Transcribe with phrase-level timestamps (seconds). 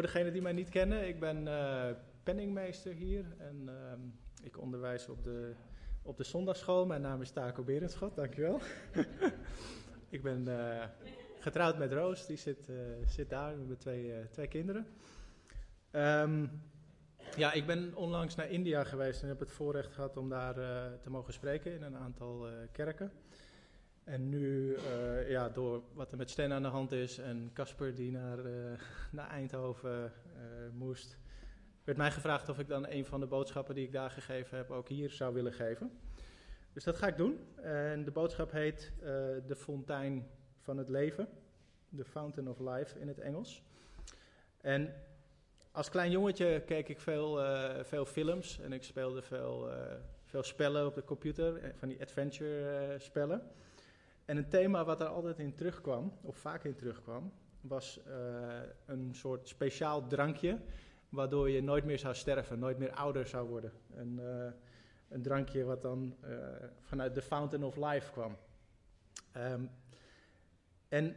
[0.00, 1.84] voor degenen die mij niet kennen, ik ben uh,
[2.22, 4.00] penningmeester hier en ehm,
[4.42, 5.52] ik onderwijs op de,
[6.02, 6.86] op de zondagschool.
[6.86, 8.60] Mijn naam is Taco Berendschot, dankjewel.
[10.16, 10.84] ik ben uh,
[11.38, 12.76] getrouwd met Roos, die zit, uh,
[13.06, 14.86] zit daar met twee, twee kinderen.
[15.92, 16.62] Um,
[17.36, 20.54] ja, ik ben onlangs naar India geweest en heb het voorrecht gehad om daar
[21.00, 23.12] te mogen spreken in een aantal kerken.
[24.10, 27.94] En nu, uh, ja, door wat er met Sten aan de hand is en Casper
[27.94, 28.72] die naar, uh,
[29.12, 30.42] naar Eindhoven uh,
[30.72, 31.18] moest,
[31.84, 34.70] werd mij gevraagd of ik dan een van de boodschappen die ik daar gegeven heb
[34.70, 35.90] ook hier zou willen geven.
[36.72, 37.38] Dus dat ga ik doen.
[37.56, 38.92] En de boodschap heet
[39.46, 40.26] De Fontein
[40.58, 41.28] van het Leven.
[41.96, 43.62] The Fountain of Life in het Engels.
[44.60, 44.94] En
[45.72, 47.40] als klein jongetje keek ik veel,
[47.84, 49.70] veel films en ik speelde veel,
[50.24, 53.50] veel spellen op de computer, van die adventure spellen.
[54.30, 59.14] En een thema wat er altijd in terugkwam, of vaak in terugkwam, was uh, een
[59.14, 60.60] soort speciaal drankje,
[61.08, 63.72] waardoor je nooit meer zou sterven, nooit meer ouder zou worden.
[63.94, 64.52] Een, uh,
[65.08, 66.38] een drankje wat dan uh,
[66.80, 68.36] vanuit de Fountain of Life kwam.
[69.36, 69.70] Um,
[70.88, 71.16] en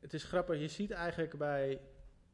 [0.00, 1.80] het is grappig, je ziet eigenlijk bij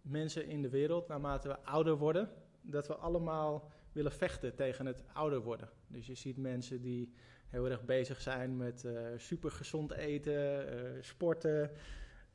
[0.01, 2.31] mensen in de wereld, naarmate we ouder worden,
[2.61, 5.69] dat we allemaal willen vechten tegen het ouder worden.
[5.87, 7.15] Dus je ziet mensen die
[7.53, 11.71] heel erg bezig zijn met uh, supergezond eten, uh, sporten,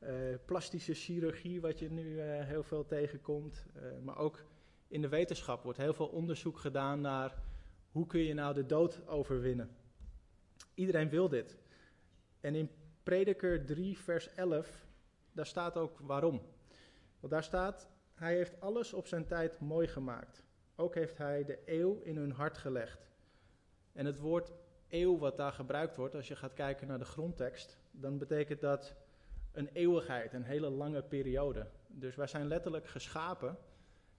[0.02, 0.10] uh,
[0.44, 3.66] plastische chirurgie, wat je nu heel veel tegenkomt.
[4.02, 4.44] maar ook
[4.88, 7.34] in de wetenschap wordt heel veel onderzoek gedaan naar
[7.90, 9.70] hoe kun je nou de dood overwinnen.
[10.74, 11.56] Iedereen wil dit.
[12.40, 12.70] En in
[13.02, 14.86] Prediker 3, vers 11,
[15.32, 16.42] daar staat ook waarom.
[17.20, 20.42] Want daar staat, hij heeft alles op zijn tijd mooi gemaakt.
[20.76, 23.10] Ook heeft hij de eeuw in hun hart gelegd.
[23.92, 24.52] En het woord
[24.88, 28.94] eeuw wat daar gebruikt wordt, als je gaat kijken naar de grondtekst, dan betekent dat
[29.52, 31.66] een eeuwigheid, een hele lange periode.
[31.86, 33.58] Dus wij zijn letterlijk geschapen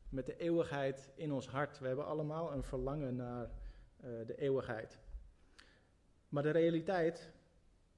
[0.09, 1.79] met de eeuwigheid in ons hart.
[1.79, 4.99] We hebben allemaal een verlangen naar uh, de eeuwigheid.
[6.29, 7.31] Maar de realiteit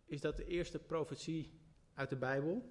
[0.05, 1.59] is dat de eerste profetie
[1.93, 2.69] uit de Bijbel,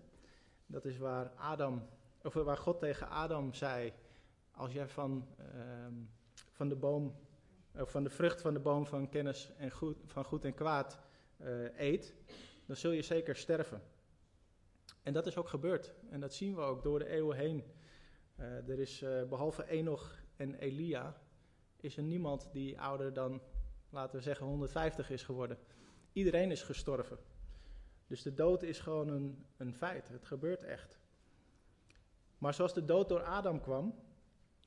[0.67, 1.87] dat is waar, Adam,
[2.23, 3.93] of waar God tegen Adam zei:
[4.51, 5.87] Als jij van, uh,
[6.51, 7.15] van de boom
[7.75, 11.01] of van de vrucht van de boom van kennis en goed, van goed en kwaad
[11.41, 12.15] uh, eet,
[12.67, 13.83] dan zul je zeker sterven.
[15.03, 15.93] En dat is ook gebeurd.
[16.11, 17.65] En dat zien we ook door de eeuwen heen.
[18.39, 21.21] Uh, er is behalve Enoch en Elia,
[21.77, 23.41] is er niemand die ouder dan,
[23.91, 25.59] laten we zeggen, 150 is geworden.
[26.13, 27.19] Iedereen is gestorven.
[28.07, 30.09] Dus de dood is gewoon een, een feit.
[30.09, 30.99] Het gebeurt echt.
[32.39, 33.95] Maar zoals de dood door Adam kwam,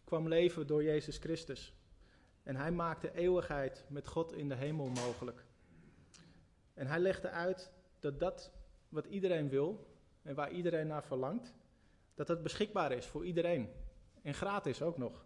[0.04, 1.76] kwam leven door Jezus Christus.
[2.44, 5.46] En hij maakte eeuwigheid met God in de hemel mogelijk.
[6.74, 8.52] En hij legde uit dat dat
[8.90, 9.88] wat iedereen wil
[10.22, 11.54] en waar iedereen naar verlangt,
[12.14, 13.70] dat dat beschikbaar is voor iedereen.
[14.22, 15.26] En gratis ook nog.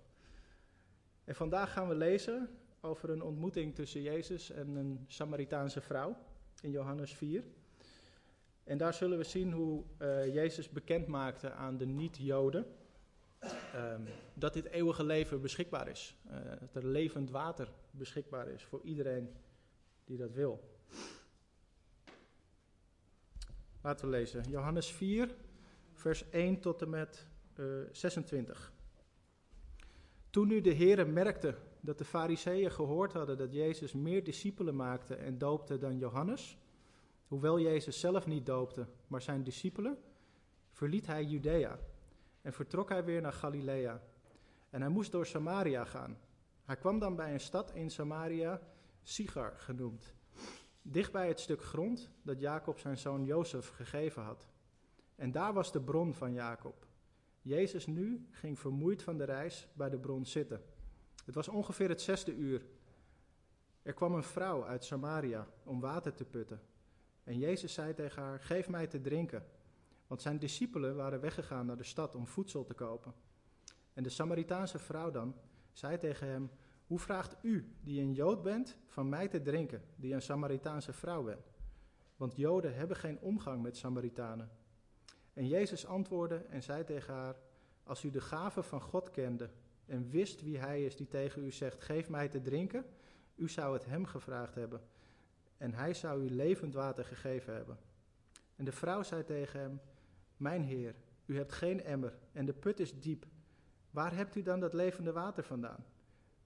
[1.24, 2.50] En vandaag gaan we lezen
[2.82, 6.18] over een ontmoeting tussen Jezus en een Samaritaanse vrouw
[6.62, 7.44] in Johannes 4.
[8.64, 12.66] En daar zullen we zien hoe uh, Jezus bekend maakte aan de niet-Joden
[13.76, 16.16] um, dat dit eeuwige leven beschikbaar is.
[16.28, 19.30] Uh, dat er levend water beschikbaar is voor iedereen
[20.06, 20.76] die dat wil.
[23.82, 24.44] Laten we lezen.
[24.50, 25.36] Johannes 4,
[25.94, 27.28] vers 1 tot en met
[27.60, 28.72] uh, eh, 26.
[30.30, 35.16] Toen nu de Heere merkte dat de fariseeën gehoord hadden dat Jezus meer discipelen maakte
[35.16, 36.58] en doopte dan Johannes,
[37.28, 39.98] hoewel Jezus zelf niet doopte, maar zijn discipelen,
[40.72, 41.80] verliet hij Judea
[42.48, 44.02] en vertrok hij weer naar Galilea.
[44.70, 46.18] En hij moest door Samaria gaan.
[46.64, 48.62] Hij kwam dan bij een stad in Samaria,
[49.02, 50.14] Sigar genoemd,
[50.82, 54.48] dichtbij het stuk grond dat Jacob zijn zoon Jozef gegeven had.
[55.16, 56.86] En daar was de bron van Jacob.
[57.42, 60.64] Jezus nu ging vermoeid van de reis bij de bron zitten.
[61.26, 62.66] Het was ongeveer het zesde uur.
[63.82, 66.62] Er kwam een vrouw uit Samaria om water te putten.
[67.24, 69.46] En Jezus zei tegen haar: Geef mij te drinken.
[70.08, 73.14] Want zijn discipelen waren weggegaan naar de stad om voedsel te kopen.
[73.94, 75.36] En de Samaritaanse vrouw dan
[75.72, 76.50] zei tegen hem:
[76.86, 81.24] Hoe vraagt u, die een Jood bent, van mij te drinken, die een Samaritaanse vrouw
[81.24, 81.52] bent?
[82.16, 84.50] Want Joden hebben geen omgang met Samaritanen.
[85.34, 87.36] En Jezus antwoordde en zei tegen haar:
[87.84, 89.50] Als u de gave van God kende
[89.86, 92.86] en wist wie hij is die tegen u zegt: Geef mij te drinken,
[93.36, 94.82] u zou het hem gevraagd hebben.
[95.58, 97.78] En hij zou u levend water gegeven hebben.
[98.56, 99.82] En de vrouw zei tegen hem:
[100.38, 100.96] mijn Heer,
[101.26, 103.26] u hebt geen emmer en de put is diep.
[103.92, 105.86] Waar hebt u dan dat levende water vandaan?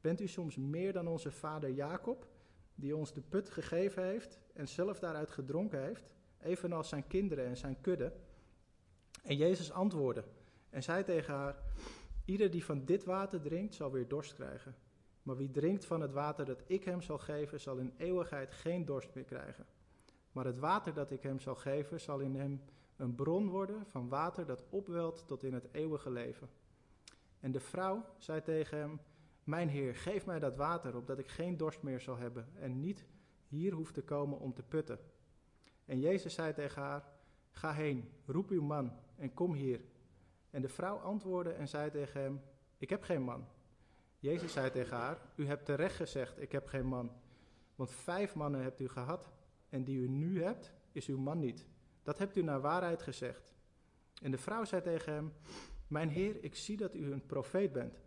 [0.02, 2.28] Bent u soms meer dan onze vader Jacob,
[2.76, 7.58] die ons de put gegeven heeft en zelf daaruit gedronken heeft, evenals zijn kinderen en
[7.58, 8.14] zijn kudde?
[9.24, 10.24] En Jezus antwoordde
[10.70, 11.56] en zei tegen haar:
[12.26, 14.76] Ieder die van dit water drinkt, zal weer dorst krijgen.
[15.24, 18.86] Maar wie drinkt van het water dat ik hem zal geven, zal in eeuwigheid geen
[18.86, 19.66] dorst meer krijgen.
[20.32, 22.62] Maar het water dat ik hem zal geven, zal in hem
[23.02, 26.50] een bron worden van water dat opwelt tot in het eeuwige leven.
[27.40, 29.00] En de vrouw zei tegen hem:
[29.44, 33.06] Mijn heer, geef mij dat water, opdat ik geen dorst meer zal hebben en niet
[33.48, 35.00] hier hoef te komen om te putten.
[35.86, 37.04] En Jezus zei tegen haar:
[37.52, 39.82] Ga heen, roep uw man en kom hier.
[40.50, 42.42] En de vrouw antwoordde en zei tegen hem:
[42.78, 43.48] Ik heb geen man.
[44.20, 47.12] Jezus zei tegen haar: U hebt terecht gezegd: Ik heb geen man.
[47.76, 49.32] Want vijf mannen hebt u gehad,
[49.70, 51.70] en die u nu hebt, is uw man niet.
[52.04, 53.54] Dat hebt u naar waarheid gezegd.
[54.22, 55.34] En de vrouw zei tegen hem:
[55.88, 58.00] Mijn heer, ik zie dat u een profeet bent.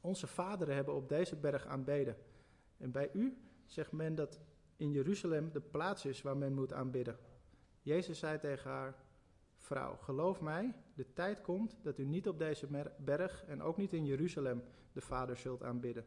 [0.00, 2.16] Onze vaderen hebben op deze berg aanbeden.
[2.76, 3.36] En bij u
[3.66, 4.40] zegt men dat
[4.76, 7.18] in Jeruzalem de plaats is waar men moet aanbidden.
[7.82, 8.94] Jezus zei tegen haar:
[9.56, 12.68] Vrouw, geloof mij, de tijd komt dat u niet op deze
[12.98, 14.62] berg en ook niet in Jeruzalem
[14.92, 16.04] de Vader zult aanbidden.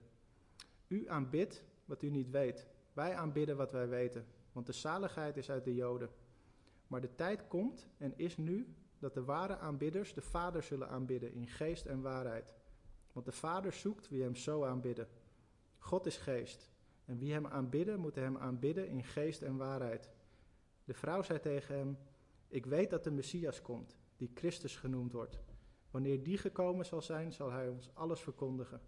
[0.88, 2.68] U aanbidt wat u niet weet.
[2.94, 6.10] Wij aanbidden wat wij weten, want de zaligheid is uit de Joden.
[6.88, 11.34] Maar de tijd komt en is nu dat de ware aanbidders de Vader zullen aanbidden
[11.34, 12.54] in geest en waarheid.
[13.12, 15.08] Want de Vader zoekt wie hem zo aanbidden.
[15.78, 16.70] God is geest.
[17.06, 20.10] En wie hem aanbidden, moet hem aanbidden in geest en waarheid.
[20.84, 21.98] De vrouw zei tegen hem:
[22.48, 25.40] Ik weet dat de Messias komt, die Christus genoemd wordt.
[25.92, 28.82] Wanneer die gekomen zal zijn, zal hij ons alles verkondigen.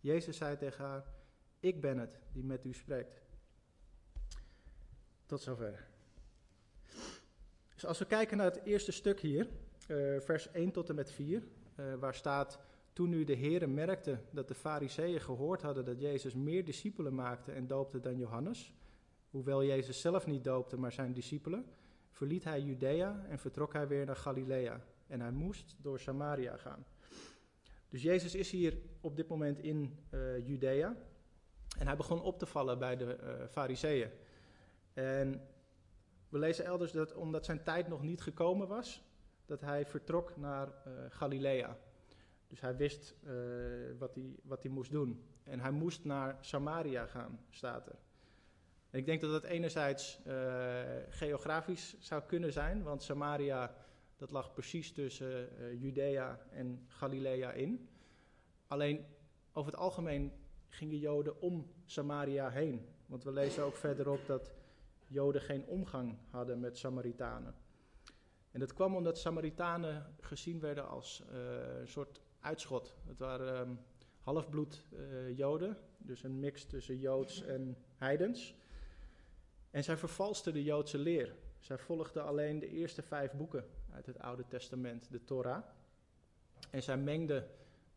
[0.00, 1.12] Jezus zei tegen haar:
[1.60, 3.22] Ik ben het die met u spreekt.
[5.26, 5.95] Tot zover.
[7.86, 9.48] Als we kijken naar het eerste stuk hier,
[9.88, 11.42] uh, vers 1 tot en met 4,
[11.76, 12.58] uh, eh, waar staat:
[12.92, 17.52] Toen nu de Heeren merkte dat de Fariseeën gehoord hadden dat Jezus meer discipelen maakte
[17.52, 18.74] en doopte dan Johannes,
[19.30, 21.66] hoewel Jezus zelf niet doopte, maar zijn discipelen,
[22.10, 24.80] verliet hij Judea en vertrok hij weer naar Galilea.
[25.06, 26.86] En hij moest door Samaria gaan.
[27.88, 30.96] Dus Jezus is hier op dit moment in uh, Judea.
[31.78, 34.10] En hij begon op te vallen bij de Fariseeën.
[34.92, 35.40] En
[36.36, 39.02] we lezen elders dat omdat zijn tijd nog niet gekomen was,
[39.46, 41.78] dat hij vertrok naar uh, Galilea.
[42.48, 43.32] Dus hij wist uh,
[43.98, 45.24] wat, hij, wat hij moest doen.
[45.42, 47.98] En hij moest naar Samaria gaan, staat er.
[48.90, 53.74] Ik denk dat dat enerzijds uh, geografisch zou kunnen zijn, want Samaria
[54.16, 55.48] dat lag precies tussen
[55.78, 57.88] Judea en Galilea in.
[58.66, 59.06] Alleen
[59.52, 60.32] over het algemeen
[60.68, 62.86] gingen Joden om Samaria heen.
[63.06, 64.55] Want we lezen ook verderop dat
[65.06, 67.54] Joden geen omgang hadden met Samaritanen.
[68.50, 72.94] En dat kwam omdat Samaritanen gezien werden als uh, een soort uitschot.
[73.06, 73.78] Het waren um,
[74.20, 78.54] halfbloed uh, Joden, dus een mix tussen Joods en heidens.
[79.70, 81.34] En zij vervalsten de Joodse leer.
[81.58, 85.62] Zij volgden alleen de eerste vijf boeken uit het Oude Testament, de Torah.
[86.70, 87.48] En zij mengden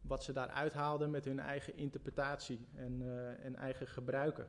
[0.02, 4.48] wat ze daaruit haalden met hun eigen interpretatie en, uh, en eigen gebruiken.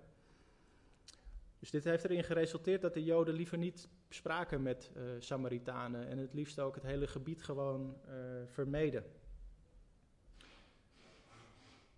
[1.61, 6.19] Dus dit heeft erin geresulteerd dat de Joden liever niet spraken met uh, Samaritanen en
[6.19, 8.15] het liefst ook het hele gebied gewoon uh,
[8.47, 9.05] vermeden.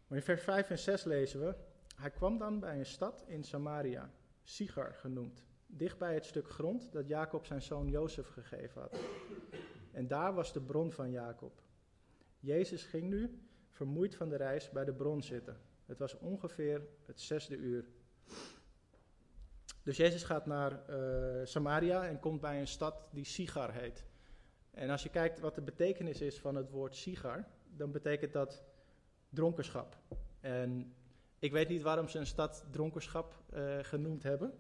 [0.07, 1.55] Maar in vers 5 en 6 lezen we:
[1.97, 4.11] Hij kwam dan bij een stad in Samaria,
[4.43, 8.99] Sigar genoemd, dicht bij het stuk grond dat Jacob zijn zoon Jozef gegeven had.
[9.93, 11.63] En daar was de bron van Jacob.
[12.39, 15.57] Jezus ging nu, vermoeid van de reis, bij de bron zitten.
[15.87, 17.85] Het was ongeveer het zesde uur.
[19.83, 24.05] Dus Jezus gaat naar uh, Samaria en komt bij een stad die Sigar heet.
[24.71, 27.45] En als je kijkt wat de betekenis is van het woord Sigar,
[27.77, 28.63] dan betekent dat
[29.29, 29.97] dronkenschap.
[30.41, 30.95] En
[31.39, 34.53] ik weet niet waarom ze een stad dronkenschap uh, genoemd hebben,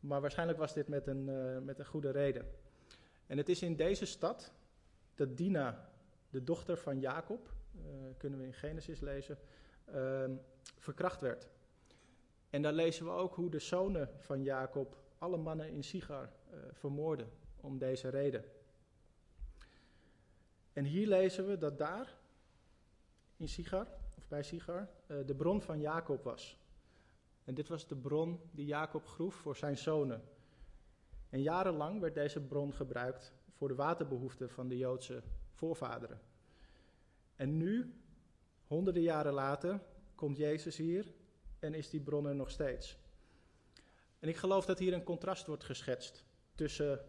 [0.00, 2.46] maar waarschijnlijk was dit met een, uh, met een goede reden.
[3.26, 4.52] En het is in deze stad
[5.14, 5.90] dat Dina,
[6.30, 7.54] de dochter van Jacob,
[8.16, 9.38] kunnen we in Genesis lezen,
[9.84, 10.34] ehm,
[10.78, 11.48] verkracht werd.
[12.50, 16.58] En daar lezen we ook hoe de zonen van Jacob alle mannen in Sigar uh,
[16.72, 18.44] vermoorden om deze reden.
[20.72, 22.16] En hier lezen we dat daar,
[23.36, 23.86] in Sigar,
[24.16, 26.58] of bij Sigar, uh, de bron van Jacob was.
[27.44, 30.22] En dit was de bron die Jacob groef voor zijn zonen.
[31.28, 35.22] En jarenlang werd deze bron gebruikt voor de waterbehoeften van de Joodse
[35.52, 36.20] voorvaderen.
[37.36, 37.94] En nu,
[38.66, 39.80] honderden jaren later,
[40.14, 41.14] komt Jezus hier
[41.66, 42.98] en is die bron er nog steeds.
[44.18, 47.00] En ik geloof dat hier een contrast wordt geschetst tussen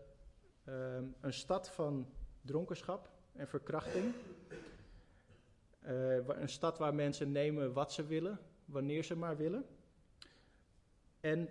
[0.65, 2.07] uh, een stad van
[2.41, 4.13] dronkenschap en verkrachting.
[5.81, 9.65] Uh, een stad waar mensen nemen wat ze willen, wanneer ze maar willen.
[11.19, 11.49] En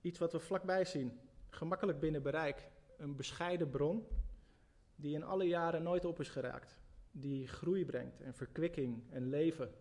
[0.00, 4.06] iets wat we vlakbij zien, gemakkelijk binnen bereik, een bescheiden bron
[4.96, 6.80] die in alle jaren nooit op is geraakt.
[7.14, 9.74] die groei brengt en verkwikking en leven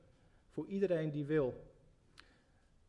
[0.49, 1.70] voor iedereen die wil.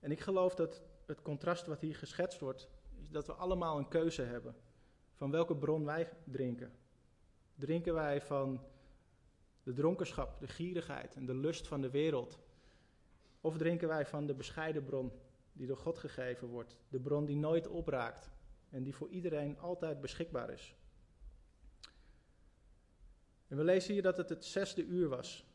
[0.02, 2.68] En ik geloof dat het contrast wat hier geschetst wordt,
[3.00, 4.54] is dat we allemaal een keuze hebben
[5.14, 6.72] van welke bron wij drinken.
[7.54, 8.64] Drinken wij van
[9.62, 12.38] de dronkenschap, de gierigheid en de lust van de wereld?
[13.40, 15.12] Of drinken wij van de bescheiden bron
[15.52, 18.30] die door God gegeven wordt, de bron die nooit opraakt
[18.70, 20.74] en die voor iedereen altijd beschikbaar is?
[23.48, 25.51] En we lezen hier dat het het zesde uur was.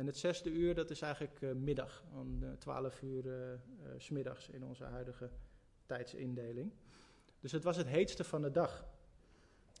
[0.00, 3.24] En het zesde uur, dat is eigenlijk uh, middag, om uh, 12 uur
[3.96, 5.30] s smiddags in onze huidige
[5.86, 6.72] tijdsindeling.
[7.40, 8.86] Dus het was het heetste van de dag.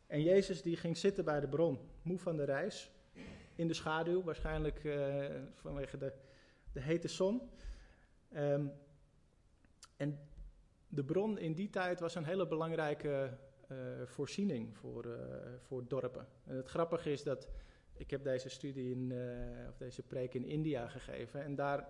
[0.06, 2.90] En Jezus die ging zitten bij de bron, moe van de reis,
[3.54, 4.80] in de schaduw, waarschijnlijk
[5.54, 6.12] vanwege de,
[6.72, 7.50] de hete zon.
[8.36, 8.72] Um,
[9.96, 10.18] en
[10.88, 13.38] de bron in die tijd was een hele belangrijke
[14.04, 15.18] voorziening voor,
[15.58, 16.26] voor dorpen.
[16.44, 17.48] En het grappige is dat
[18.00, 21.88] ik heb deze studie in, uh, of deze preek in India gegeven en daar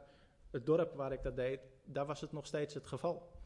[0.51, 3.39] het dorp waar ik dat deed, daar was het nog steeds het geval.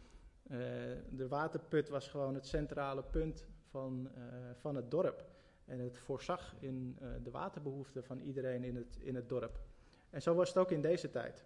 [1.10, 4.10] de waterput was gewoon het centrale punt van,
[4.54, 5.24] van het dorp.
[5.64, 9.60] En het voorzag in de waterbehoeften van iedereen in het, in het dorp.
[10.10, 11.44] En zo was het ook in deze tijd.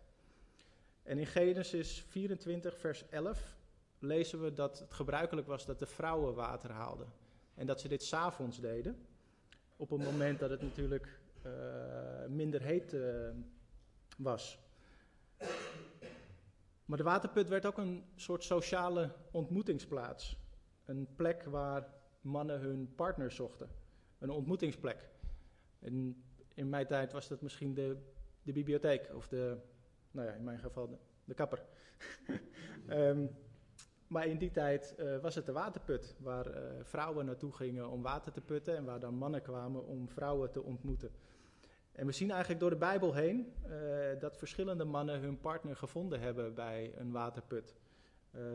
[1.02, 3.56] En in Genesis 24, vers 11
[3.98, 7.12] lezen we dat het gebruikelijk was dat de vrouwen water haalden.
[7.54, 9.06] En dat ze dit s'avonds deden.
[9.80, 11.52] Op een moment dat het natuurlijk uh,
[12.28, 13.28] minder heet uh,
[14.16, 14.58] was.
[16.84, 20.38] Maar de waterput werd ook een soort sociale ontmoetingsplaats.
[20.84, 21.88] Een plek waar
[22.20, 23.68] mannen hun partner zochten.
[24.18, 25.08] Een ontmoetingsplek.
[26.54, 27.96] In mijn tijd was dat misschien de,
[28.42, 29.56] de bibliotheek of de,
[30.10, 31.62] nou ja, in mijn geval de, de kapper.
[32.88, 33.30] um,
[34.08, 38.02] Maar in die tijd uh, was het de waterput, waar uh, vrouwen naartoe gingen om
[38.02, 41.10] water te putten en waar dan mannen kwamen om vrouwen te ontmoeten.
[41.92, 46.20] En we zien eigenlijk door de Bijbel heen uh, dat verschillende mannen hun partner gevonden
[46.20, 47.76] hebben bij een waterput.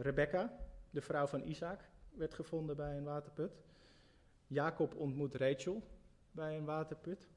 [0.02, 0.58] Rebecca,
[0.90, 1.80] de vrouw van Isaac,
[2.14, 3.58] werd gevonden bij een waterput.
[4.48, 5.84] Jacob ontmoet Rachel
[6.32, 7.28] bij een waterput.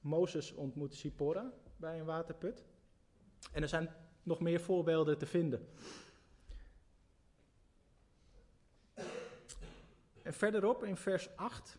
[0.00, 2.64] Mozes ontmoet Sipora bij een waterput.
[3.52, 3.88] En er zijn
[4.22, 5.68] nog meer voorbeelden te vinden.
[10.24, 11.78] En verderop in vers 8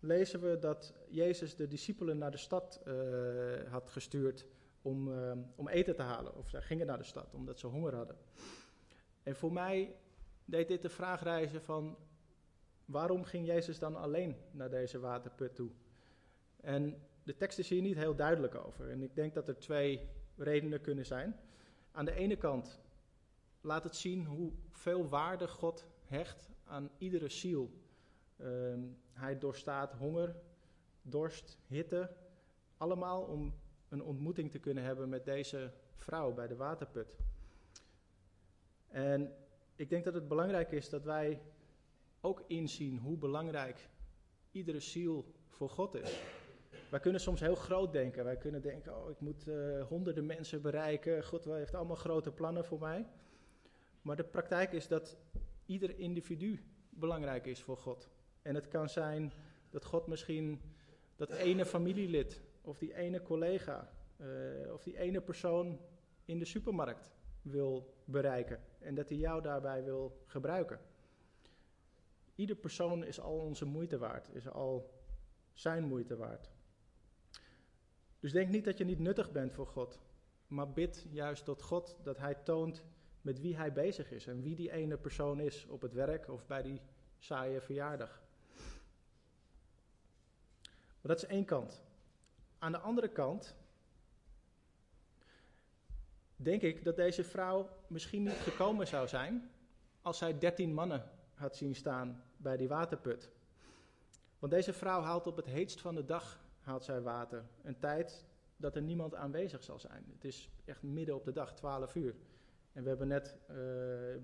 [0.00, 4.46] lezen we dat Jezus de discipelen naar de stad uh, had gestuurd
[4.82, 6.36] om, uh, om eten te halen.
[6.36, 8.16] Of zij gingen naar de stad omdat ze honger hadden.
[9.22, 9.96] En voor mij
[10.44, 11.96] deed dit de vraag reizen van
[12.84, 15.70] waarom ging Jezus dan alleen naar deze waterput toe?
[16.60, 18.90] En de tekst is hier niet heel duidelijk over.
[18.90, 21.40] En ik denk dat er twee redenen kunnen zijn.
[21.92, 22.80] Aan de ene kant
[23.60, 27.70] laat het zien hoe veel waarde God hecht aan iedere ziel.
[28.40, 30.36] Um, hij doorstaat honger,
[31.02, 32.10] dorst, hitte,
[32.76, 33.54] allemaal om
[33.88, 37.16] een ontmoeting te kunnen hebben met deze vrouw bij de waterput.
[38.88, 39.34] En
[39.76, 41.40] ik denk dat het belangrijk is dat wij
[42.20, 43.88] ook inzien hoe belangrijk
[44.50, 46.20] iedere ziel voor God is.
[46.90, 48.24] Wij kunnen soms heel groot denken.
[48.24, 51.24] Wij kunnen denken, oh, ik moet uh, honderden mensen bereiken.
[51.24, 53.06] God heeft allemaal grote plannen voor mij.
[54.02, 55.16] Maar de praktijk is dat
[55.68, 58.08] ieder individu belangrijk is voor God.
[58.42, 59.32] En het kan zijn
[59.70, 60.60] dat God misschien
[61.16, 65.80] dat ene familielid of die ene collega uh, of die ene persoon
[66.24, 67.10] in de supermarkt
[67.42, 70.80] wil bereiken en dat hij jou daarbij wil gebruiken.
[72.34, 74.90] Ieder persoon is al onze moeite waard, is al
[75.52, 76.50] zijn moeite waard.
[78.20, 79.98] Dus denk niet dat je niet nuttig bent voor God,
[80.46, 82.84] maar bid juist tot God dat Hij toont
[83.28, 86.46] met wie hij bezig is en wie die ene persoon is op het werk of
[86.46, 86.80] bij die
[87.18, 88.22] saaie verjaardag.
[91.00, 91.82] Maar dat is één kant.
[92.58, 93.56] Aan de andere kant
[96.36, 99.50] denk ik dat deze vrouw misschien niet gekomen zou zijn
[100.02, 103.30] als zij dertien mannen had zien staan bij die waterput.
[104.38, 107.44] Want deze vrouw haalt op het heetst van de dag haalt zij water.
[107.62, 108.24] Een tijd
[108.56, 110.04] dat er niemand aanwezig zal zijn.
[110.12, 112.14] Het is echt midden op de dag, 12 uur.
[112.78, 113.56] En we hebben net uh,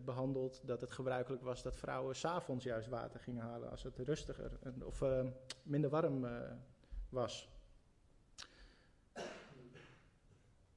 [0.05, 4.59] behandeld dat het gebruikelijk was dat vrouwen s'avonds juist water gingen halen als het rustiger
[4.85, 5.27] of uh,
[5.63, 6.41] minder warm uh,
[7.09, 7.49] was.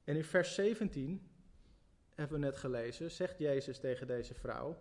[0.04, 1.30] En in vers 17
[2.14, 4.76] hebben we net gelezen, zegt Jezus tegen deze vrouw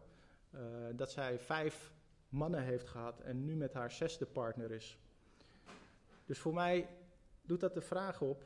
[0.95, 1.93] dat zij vijf
[2.29, 4.97] mannen heeft gehad en nu met haar zesde partner is.
[6.25, 6.89] Dus voor mij
[7.41, 8.43] doet dat de vraag op,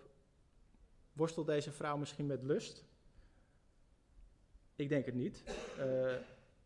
[1.13, 2.89] worstelt deze vrouw misschien met lust?
[4.75, 5.43] Ik denk het niet.
[5.79, 6.13] Uh,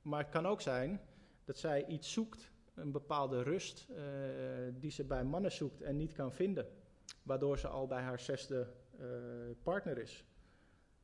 [0.01, 1.01] maar het kan ook zijn
[1.43, 3.97] dat zij iets zoekt, een bepaalde rust, uh,
[4.79, 6.67] die ze bij mannen zoekt en niet kan vinden.
[7.23, 8.67] waardoor ze al bij haar zesde
[8.99, 9.05] uh,
[9.63, 10.25] partner is.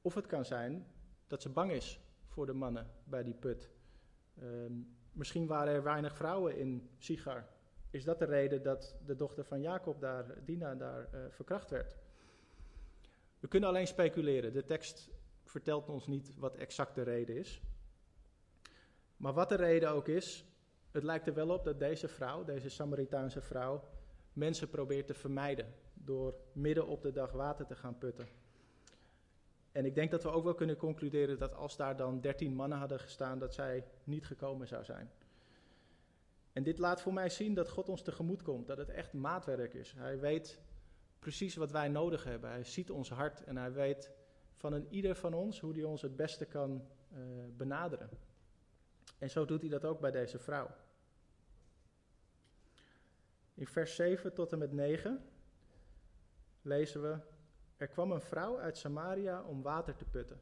[0.01, 0.87] Of het kan zijn
[1.27, 3.69] dat ze bang is voor de mannen bij die put.
[4.39, 4.73] Ehm,
[5.11, 7.47] misschien waren er weinig vrouwen in Sigar.
[7.89, 11.95] Is dat de reden dat de dochter van Jacob daar, Dina, daar verkracht werd?
[13.39, 14.53] We kunnen alleen speculeren.
[14.53, 15.09] De tekst
[15.51, 17.61] vertelt ons niet wat exact de reden is.
[19.17, 20.45] Maar wat de reden ook is,
[20.91, 23.83] het lijkt er wel op dat deze vrouw, deze Samaritaanse vrouw,
[24.33, 28.27] mensen probeert te vermijden door midden op de dag water te gaan putten.
[29.71, 32.77] En ik denk dat we ook wel kunnen concluderen dat als daar dan dertien mannen
[32.77, 35.11] hadden gestaan, dat zij niet gekomen zou zijn.
[36.53, 39.73] En dit laat voor mij zien dat God ons tegemoet komt, dat het echt maatwerk
[39.73, 39.93] is.
[39.97, 40.61] Hij weet
[41.19, 42.49] precies wat wij nodig hebben.
[42.49, 44.11] Hij ziet ons hart en hij weet
[44.55, 47.17] van een ieder van ons hoe hij ons het beste kan uh,
[47.57, 48.09] benaderen.
[49.17, 50.69] En zo doet hij dat ook bij deze vrouw.
[53.53, 55.25] In vers 7 tot en met 9
[56.61, 57.17] lezen we:
[57.77, 60.39] Er kwam een vrouw uit Samaria om water te putten.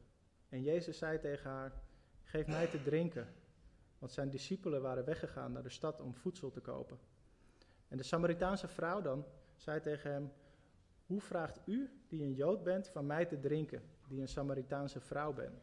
[0.49, 1.73] En Jezus zei tegen haar:
[2.23, 3.27] Geef mij te drinken.
[3.99, 6.99] Want zijn discipelen waren weggegaan naar de stad om voedsel te kopen.
[7.87, 9.25] En de Samaritaanse vrouw dan
[9.55, 10.31] zei tegen hem:
[11.05, 15.33] Hoe vraagt u, die een Jood bent, van mij te drinken, die een Samaritaanse vrouw
[15.33, 15.61] ben?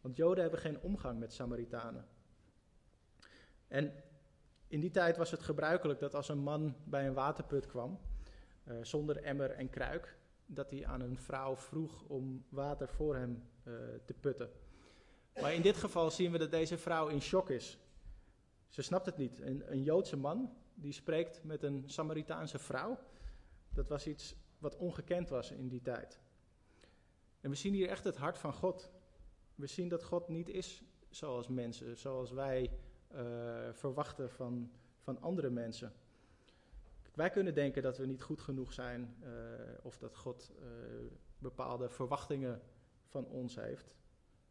[0.00, 2.06] Want Joden hebben geen omgang met Samaritanen.
[3.68, 3.92] En
[4.66, 8.00] in die tijd was het gebruikelijk dat als een man bij een waterput kwam,
[8.64, 13.42] uh, zonder emmer en kruik, dat hij aan een vrouw vroeg om water voor hem
[13.64, 13.74] uh,
[14.04, 14.50] te putten.
[15.40, 17.78] Maar in dit geval zien we dat deze vrouw in shock is.
[18.68, 19.40] Ze snapt het niet.
[19.40, 22.98] Een, een Joodse man die spreekt met een Samaritaanse vrouw,
[23.68, 26.20] dat was iets wat ongekend was in die tijd.
[27.42, 28.90] En we zien hier echt het hart van God.
[29.54, 32.70] We zien dat God niet is zoals mensen, zoals wij
[33.14, 35.92] uh, verwachten van, van andere mensen.
[37.14, 39.30] Wij kunnen denken dat we niet goed genoeg zijn uh,
[39.82, 40.66] of dat God uh,
[41.38, 42.62] bepaalde verwachtingen
[43.06, 43.96] van ons heeft.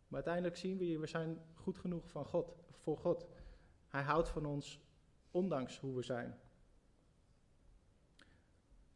[0.08, 3.27] Maar uiteindelijk zien we hier, we zijn goed genoeg van God, voor God.
[3.88, 4.82] Hij houdt van ons,
[5.32, 6.39] ondanks hoe we zijn.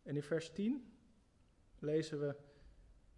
[0.04, 0.94] En in vers 10
[1.80, 2.36] lezen we,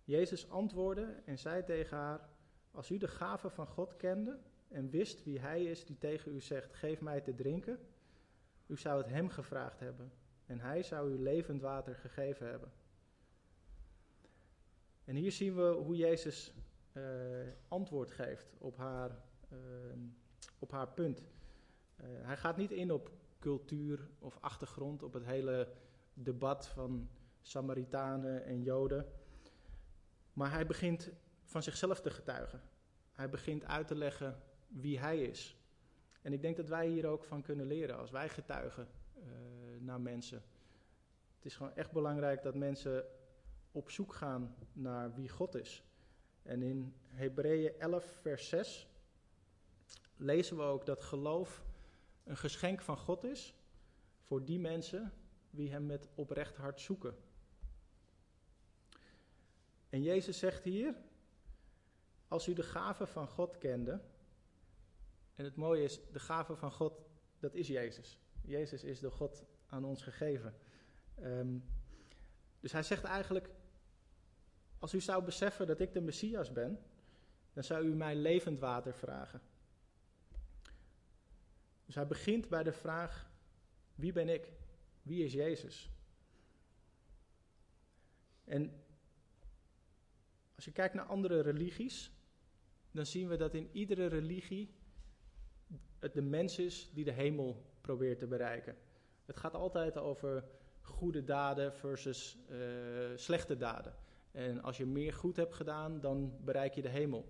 [0.07, 2.29] Jezus antwoordde en zei tegen haar,
[2.71, 6.41] als u de gave van God kende en wist wie hij is die tegen u
[6.41, 7.79] zegt, geef mij te drinken,
[8.67, 10.11] u zou het hem gevraagd hebben
[10.45, 12.71] en hij zou u levend water gegeven hebben.
[15.03, 16.53] En hier zien we hoe Jezus
[16.93, 17.03] uh,
[17.67, 19.57] antwoord geeft op haar, uh,
[20.59, 21.19] op haar punt.
[21.19, 25.67] Uh, hij gaat niet in op cultuur of achtergrond, op het hele
[26.13, 27.09] debat van
[27.41, 29.05] Samaritanen en Joden.
[30.37, 31.11] Maar hij begint
[31.43, 32.61] van zichzelf te getuigen.
[33.11, 35.57] Hij begint uit te leggen wie hij is.
[36.21, 39.23] En ik denk dat wij hier ook van kunnen leren als wij getuigen uh,
[39.79, 40.43] naar mensen.
[41.35, 43.05] Het is gewoon echt belangrijk dat mensen
[43.71, 45.83] op zoek gaan naar wie God is.
[46.43, 48.87] En in Hebreeën 11, vers 6
[50.15, 51.65] lezen we ook dat geloof
[52.23, 53.55] een geschenk van God is
[54.21, 55.13] voor die mensen
[55.49, 57.15] die Hem met oprecht hart zoeken.
[59.89, 60.95] En Jezus zegt hier,
[62.27, 64.01] als u de gave van God kende,
[65.35, 67.01] en het mooie is, de gave van God,
[67.39, 68.19] dat is Jezus.
[68.41, 70.55] Jezus is door God aan ons gegeven.
[71.23, 71.63] Um,
[72.59, 73.49] dus hij zegt eigenlijk,
[74.79, 76.79] als u zou beseffen dat ik de Messias ben,
[77.53, 79.41] dan zou u mij levend water vragen.
[81.85, 83.29] Dus hij begint bij de vraag,
[83.95, 84.51] wie ben ik?
[85.01, 85.89] Wie is Jezus?
[88.43, 88.83] En
[90.57, 92.11] als je kijkt naar andere religies,
[92.91, 94.75] dan zien we dat in iedere religie
[95.99, 98.75] het de mens is die de hemel probeert te bereiken.
[99.25, 100.43] Het gaat altijd over
[100.81, 102.57] goede daden versus uh,
[103.15, 103.93] slechte daden.
[104.31, 107.25] En als je meer goed hebt gedaan, dan bereik je de hemel.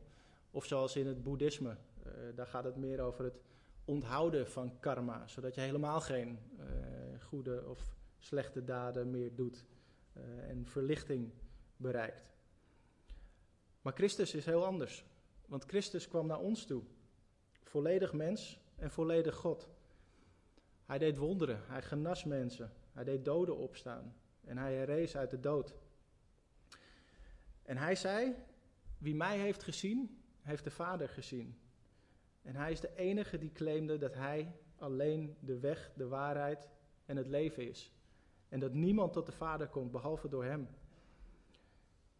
[0.51, 3.39] Of zoals in het boeddhisme, uh, daar gaat het meer over het
[3.85, 6.65] onthouden van karma, zodat je helemaal geen uh,
[7.21, 9.65] goede of slechte daden meer doet
[10.47, 11.31] en verlichting
[11.77, 12.36] bereikt.
[13.87, 15.05] Maar Christus is heel anders,
[15.45, 16.83] want Christus kwam naar ons toe,
[17.63, 19.69] volledig mens en volledig God.
[20.85, 25.39] Hij deed wonderen, hij genas mensen, hij deed doden opstaan en hij herrees uit de
[25.39, 25.73] dood.
[27.63, 28.35] En hij zei,
[28.97, 31.59] wie mij heeft gezien, heeft de Vader gezien.
[32.41, 36.69] En hij is de enige die claimde dat hij alleen de weg, de waarheid
[37.05, 37.93] en het leven is.
[38.49, 40.67] En dat niemand tot de Vader komt behalve door hem.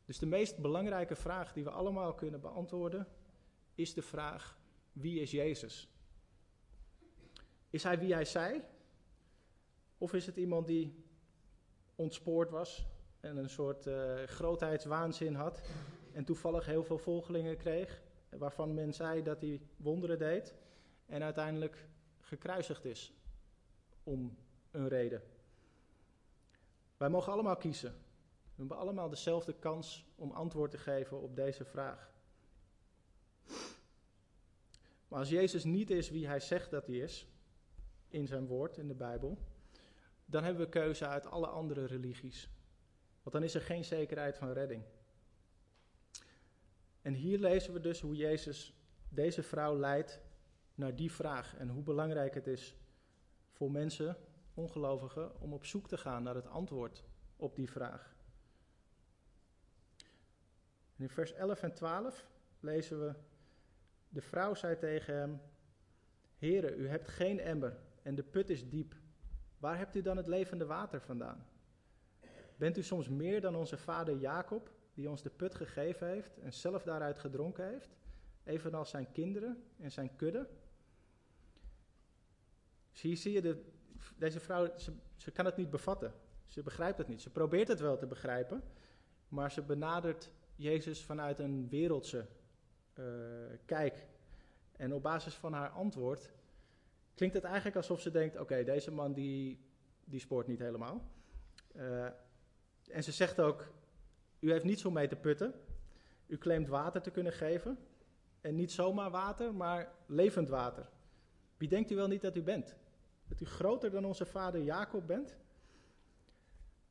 [0.08, 3.08] Dus de meest belangrijke vraag die we allemaal kunnen beantwoorden
[3.76, 4.58] is de vraag:
[4.91, 5.89] wie is Jezus?
[7.70, 8.62] Is hij wie hij zei?
[9.98, 11.04] Of is het iemand die
[11.96, 12.86] ontspoord was
[13.20, 15.62] en een soort uh, grootheidswaanzin had
[16.13, 20.56] en toevallig heel veel volgelingen kreeg, waarvan men zei dat hij wonderen deed
[21.06, 21.88] en uiteindelijk
[22.20, 23.13] gekruisigd is
[24.04, 24.38] om
[24.72, 25.22] een reden.
[26.98, 27.96] Wij mogen allemaal kiezen.
[28.58, 32.12] We hebben allemaal dezelfde kans om antwoord te geven op deze vraag.
[35.08, 37.28] Maar als Jezus niet is wie hij zegt dat hij is,
[38.08, 39.38] in zijn woord, in de Bijbel,
[40.26, 42.50] dan hebben we keuze uit alle andere religies.
[43.24, 44.84] Want dan is er geen zekerheid van redding.
[47.02, 48.74] En hier lezen we dus hoe Jezus
[49.10, 50.22] deze vrouw leidt
[50.76, 52.76] naar die vraag en hoe belangrijk het is
[53.52, 54.17] voor mensen,
[54.54, 57.04] ongelovigen, om op zoek te gaan naar het antwoord
[57.36, 58.17] op die vraag.
[60.98, 62.28] In vers 11 en 12
[62.60, 63.14] lezen we:
[64.10, 65.42] De vrouw zei tegen hem:
[66.38, 68.96] Heere, u hebt geen emmer en de put is diep.
[69.58, 71.48] Waar hebt u dan het levende water vandaan?
[72.56, 76.54] Bent u soms meer dan onze vader Jacob, die ons de put gegeven heeft en
[76.54, 77.96] zelf daaruit gedronken heeft,
[78.44, 80.48] evenals zijn kinderen en zijn kudde?
[82.92, 83.66] Zie, zie je, de,
[84.16, 86.14] deze vrouw, ze, ze kan het niet bevatten.
[86.48, 87.22] Ze begrijpt het niet.
[87.22, 88.64] Ze probeert het wel te begrijpen,
[89.28, 92.28] maar ze benadert Jezus vanuit een wereldse
[93.00, 93.06] uh,
[93.65, 94.08] kijk.
[94.72, 96.32] En op basis van haar antwoord
[97.15, 99.60] klinkt het eigenlijk alsof ze denkt: oké, deze man die,
[100.04, 101.12] die spoort niet helemaal.
[101.76, 102.06] Uh,
[102.89, 103.72] en ze zegt ook:
[104.39, 105.54] U heeft niets om mee te putten.
[106.28, 107.78] U claimt water te kunnen geven.
[108.41, 110.89] En niet zomaar water, maar levend water.
[111.58, 112.76] Wie denkt u wel niet dat u bent?
[113.28, 115.38] Dat u groter dan onze vader Jacob bent?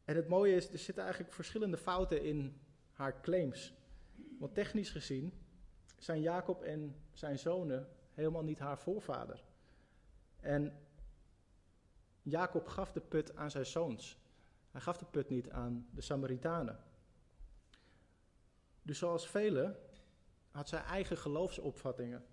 [0.04, 2.60] En het mooie is, er zitten eigenlijk verschillende fouten in
[2.96, 3.74] haar claims.
[4.38, 5.32] Want technisch gezien
[5.98, 9.44] zijn Jacob en zijn zonen helemaal niet haar voorvader.
[10.40, 10.72] En
[12.22, 14.18] Jacob gaf de put aan zijn zoons.
[14.70, 16.78] Hij gaf de put niet aan de Samaritanen.
[18.82, 19.76] Dus zoals velen
[20.50, 22.24] had zij eigen geloofsopvattingen.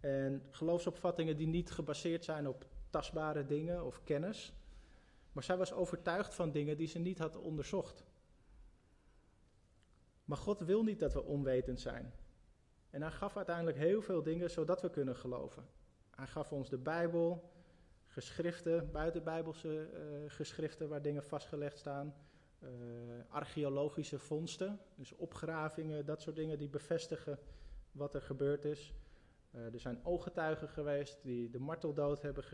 [0.00, 4.52] En geloofsopvattingen die niet gebaseerd zijn op tastbare dingen of kennis.
[5.32, 8.04] Maar zij was overtuigd van dingen die ze niet had onderzocht.
[10.26, 12.12] Maar God wil niet dat we onwetend zijn.
[12.90, 15.68] En hij gaf uiteindelijk heel veel dingen zodat we kunnen geloven.
[16.10, 17.50] Hij gaf ons de Bijbel,
[18.06, 22.14] geschriften, buitenbijbelse uh, geschriften waar dingen vastgelegd staan.
[22.62, 22.70] Uh,
[23.28, 27.38] archeologische vondsten, dus opgravingen, dat soort dingen die bevestigen
[27.92, 28.94] wat er gebeurd is.
[29.50, 32.44] Uh, er zijn ooggetuigen geweest die de marteldood hebben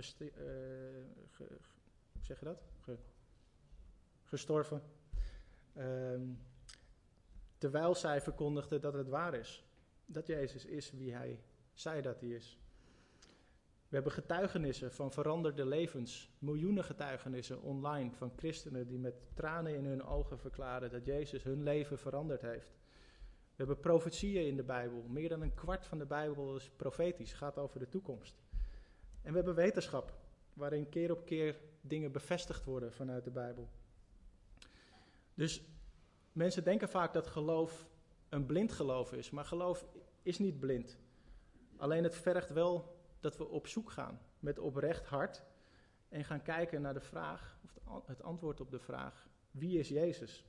[2.20, 2.62] zeg je dat?
[2.80, 2.98] Ge,
[4.22, 4.82] gestorven.
[5.76, 6.38] Um,
[7.62, 9.64] terwijl zij verkondigden dat het waar is.
[10.06, 11.40] Dat Jezus is wie hij
[11.72, 12.58] zei dat hij is.
[13.88, 19.84] We hebben getuigenissen van veranderde levens, miljoenen getuigenissen online van christenen die met tranen in
[19.84, 22.72] hun ogen verklaren dat Jezus hun leven veranderd heeft.
[23.30, 25.02] We hebben profetieën in de Bijbel.
[25.08, 28.36] Meer dan een kwart van de Bijbel is profetisch, gaat over de toekomst.
[29.22, 30.12] En we hebben wetenschap,
[30.52, 33.68] waarin keer op keer dingen bevestigd worden vanuit de Bijbel.
[35.34, 35.62] Dus
[36.32, 37.86] mensen denken vaak dat geloof
[38.28, 39.86] een blind geloof is, maar geloof
[40.22, 40.98] is niet blind.
[41.76, 45.44] Alleen het vergt wel dat we op zoek gaan met oprecht hart
[46.08, 50.46] en gaan kijken naar de vraag, of het antwoord op de vraag, wie is Jezus?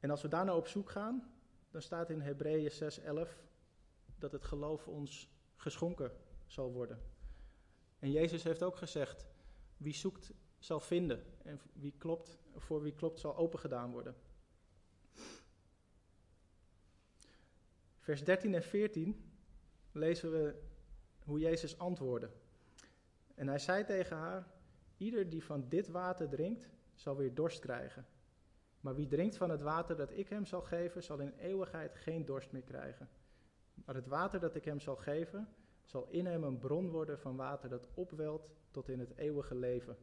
[0.00, 1.32] En als we daar nou op zoek gaan,
[1.70, 3.38] dan staat in Hebreeën 6:11
[4.18, 6.12] dat het geloof ons geschonken
[6.46, 7.02] zal worden.
[7.98, 9.26] En Jezus heeft ook gezegd:
[9.76, 14.14] wie zoekt zal vinden en wie klopt, voor wie klopt zal opengedaan worden.
[17.98, 19.30] Vers 13 en 14
[19.92, 20.54] lezen we
[21.24, 22.30] hoe Jezus antwoordde.
[23.34, 24.46] En hij zei tegen haar:
[24.96, 28.06] Ieder die van dit water drinkt, zal weer dorst krijgen.
[28.80, 32.24] Maar wie drinkt van het water dat ik hem zal geven, zal in eeuwigheid geen
[32.24, 33.08] dorst meer krijgen.
[33.74, 35.48] Maar het water dat ik hem zal geven,
[35.82, 39.96] zal in hem een bron worden van water dat opwelt tot in het eeuwige leven.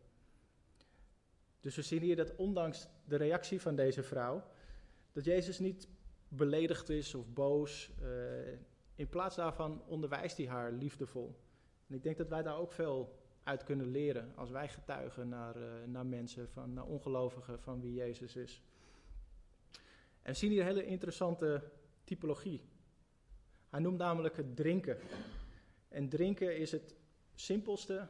[1.65, 4.43] Dus we zien hier dat ondanks de reactie van deze vrouw,
[5.12, 5.88] dat Jezus niet
[6.28, 7.91] beledigd is of boos.
[8.01, 8.08] Uh,
[8.95, 11.36] in plaats daarvan onderwijst hij haar liefdevol.
[11.88, 15.58] En ik denk dat wij daar ook veel uit kunnen leren als wij getuigen naar,
[15.58, 18.62] uh, naar mensen, van, naar ongelovigen van wie Jezus is.
[20.21, 21.71] En we zien hier een hele interessante
[22.04, 22.62] typologie.
[23.69, 24.97] Hij noemt namelijk het drinken.
[25.88, 26.95] En drinken is het
[27.36, 28.08] simpelste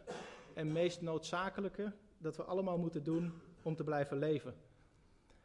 [0.54, 4.56] en meest noodzakelijke dat we allemaal moeten doen om te blijven leven.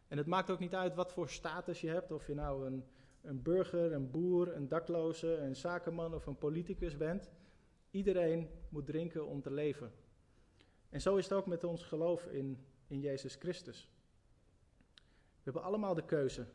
[0.09, 2.85] En het maakt ook niet uit wat voor status je hebt, of je nou een,
[3.23, 7.31] een burger, een boer, een dakloze, een zakenman of een politicus bent.
[7.91, 9.93] Iedereen moet drinken om te leven.
[10.89, 12.59] En zo is het ook met ons geloof in
[12.91, 13.89] in Jezus Christus.
[14.95, 16.47] We hebben allemaal de keuze.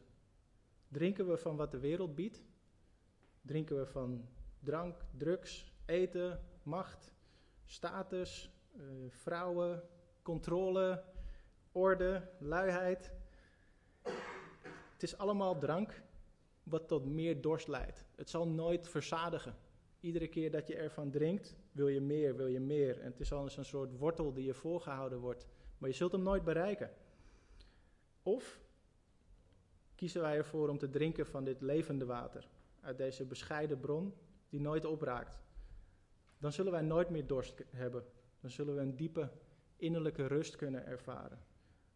[0.88, 2.43] Drinken we van wat de wereld biedt?
[3.41, 4.28] Drinken we van
[4.60, 7.13] drank, drugs, eten, macht,
[7.65, 9.84] status, uh, vrouwen,
[10.25, 11.03] controle,
[11.71, 13.11] orde, luiheid?
[14.93, 16.01] Het is allemaal drank
[16.63, 18.05] wat tot meer dorst leidt.
[18.15, 19.55] Het zal nooit verzadigen.
[19.99, 22.99] Iedere keer dat je ervan drinkt, wil je meer, wil je meer.
[22.99, 25.47] En het is al een soort wortel die je voorgehouden wordt.
[25.77, 26.91] Maar je zult hem nooit bereiken.
[28.23, 28.59] Of
[29.95, 32.49] kiezen wij ervoor om te drinken van dit levende water.
[32.81, 34.13] Uit deze bescheiden bron
[34.49, 35.39] die nooit opraakt.
[36.38, 38.05] Dan zullen wij nooit meer dorst hebben.
[38.39, 39.31] Dan zullen we een diepe
[39.75, 41.39] innerlijke rust kunnen ervaren.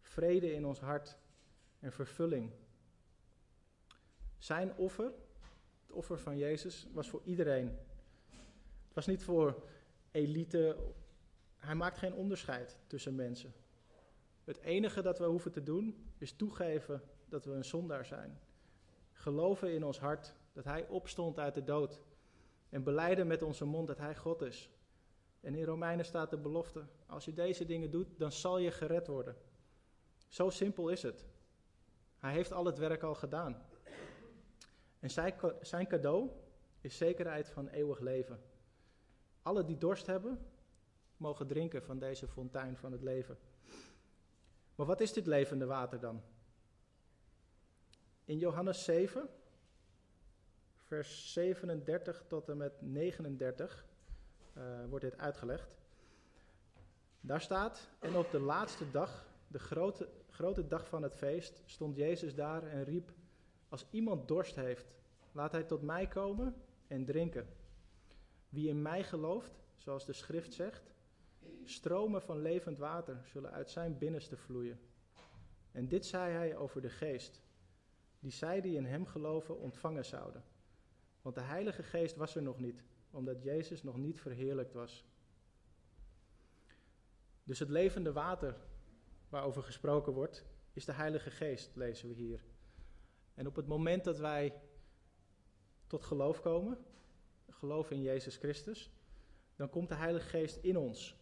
[0.02, 1.18] Vrede in ons hart
[1.80, 2.52] en vervulling.
[4.38, 5.12] Zijn offer,
[5.82, 7.68] het offer van Jezus, was voor iedereen.
[8.86, 9.64] Het was niet voor
[10.12, 10.78] elite.
[11.58, 13.54] Hij maakt geen onderscheid tussen mensen.
[14.44, 18.40] Het enige dat we hoeven te doen is toegeven dat we een zondaar zijn.
[19.12, 22.02] Geloven in ons hart dat Hij opstond uit de dood.
[22.70, 24.70] En beleiden met onze mond dat Hij God is.
[25.42, 29.08] En in Romeinen staat de belofte: als je deze dingen doet, dan zal je gered
[29.08, 29.36] worden.
[30.28, 31.26] Zo simpel is het.
[32.18, 33.66] Hij heeft al het werk al gedaan.
[35.00, 35.10] En
[35.62, 36.30] zijn, cadeau
[36.82, 38.42] is zekerheid van eeuwig leven.
[39.42, 40.46] Alle die dorst hebben,
[41.18, 43.38] mogen drinken van deze fontein van het leven.
[44.76, 46.22] Maar wat is dit levende water dan?
[48.26, 49.30] In Johannes 7,
[50.76, 53.89] vers 37 tot en met 39 uh,
[54.90, 55.76] wordt dit uitgelegd.
[57.22, 61.96] Daar staat, en op de laatste dag, de grote, grote dag van het feest, stond
[61.96, 63.12] Jezus daar en riep,
[63.70, 64.86] als iemand dorst heeft,
[65.32, 66.56] laat hij tot mij komen
[66.88, 67.48] en drinken.
[68.50, 70.92] Wie in mij gelooft, zoals de schrift zegt,
[71.64, 74.80] stromen van levend water zullen uit zijn binnenste vloeien.
[75.72, 77.42] En dit zei hij over de geest,
[78.20, 80.44] die zij die in hem geloven ontvangen zouden.
[81.22, 85.06] Want de Heilige Geest was er nog niet, omdat Jezus nog niet verheerlijkt was.
[87.44, 88.56] Dus het levende water
[89.30, 92.44] waarover gesproken wordt, is de Heilige Geest, lezen we hier.
[93.34, 94.62] En op het moment dat wij
[95.88, 96.78] tot geloof komen,
[97.50, 98.92] geloof in Jezus Christus,
[99.56, 101.16] dan komt de Heilige Geest in ons.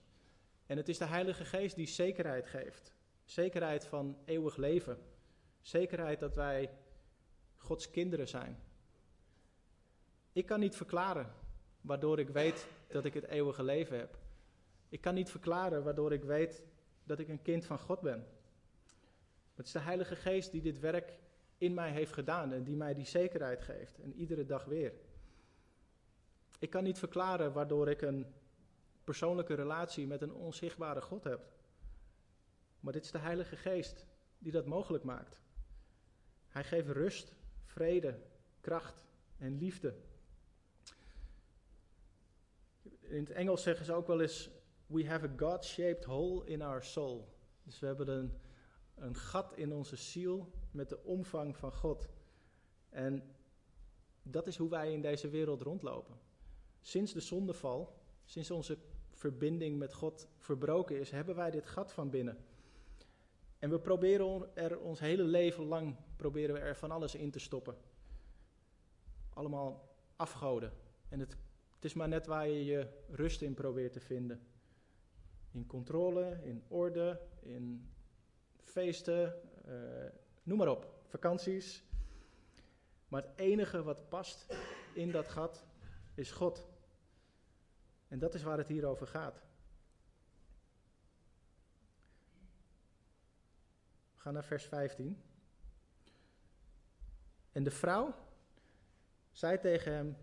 [0.65, 2.93] En het is de Heilige Geest die zekerheid geeft.
[3.23, 4.97] Zekerheid van eeuwig leven.
[5.61, 6.77] Zekerheid dat wij
[7.55, 8.63] Gods kinderen zijn.
[10.31, 11.33] Ik kan niet verklaren
[11.87, 14.17] waardoor ik weet dat ik het eeuwige leven heb.
[14.89, 16.63] Ik kan niet verklaren waardoor ik weet
[17.03, 18.27] dat ik een kind van God ben.
[19.55, 21.19] Het is de Heilige Geest die dit werk
[21.57, 23.99] in mij heeft gedaan en die mij die zekerheid geeft.
[23.99, 24.93] En iedere dag weer.
[26.59, 28.25] Ik kan niet verklaren waardoor ik een
[29.03, 31.41] persoonlijke relatie met een onzichtbare God heb.
[32.79, 34.05] Maar dit is de Heilige Geest
[34.37, 35.39] die dat mogelijk maakt.
[36.47, 38.19] Hij geeft rust, vrede,
[38.61, 39.05] kracht
[39.37, 39.95] en liefde.
[43.07, 44.49] In het Engels zeggen ze ook wel eens:
[44.85, 47.27] We have a God-shaped hole in our soul.
[47.63, 48.33] Dus we hebben een,
[48.95, 52.07] een gat in onze ziel met de omvang van God.
[52.89, 53.35] En
[54.23, 56.15] dat is hoe wij in deze wereld rondlopen.
[56.81, 58.77] Sinds de zondeval, sinds onze
[59.11, 62.37] verbinding met God verbroken is, hebben wij dit gat van binnen.
[63.59, 67.39] En we proberen er ons hele leven lang proberen we er van alles in te
[67.39, 67.77] stoppen.
[69.33, 70.73] Allemaal afgoden.
[71.09, 71.37] En het,
[71.77, 74.47] het is maar net waar je je rust in probeert te vinden.
[75.51, 77.91] In controle, in orde, in
[78.57, 80.05] feesten, uh,
[80.43, 81.83] noem maar op, vakanties.
[83.07, 84.45] Maar het enige wat past
[84.93, 85.65] in dat gat
[86.13, 86.67] is God.
[88.07, 89.43] En dat is waar het hier over gaat.
[94.13, 95.23] We gaan naar vers 15.
[97.51, 98.15] En de vrouw
[99.31, 100.17] zei tegen hem: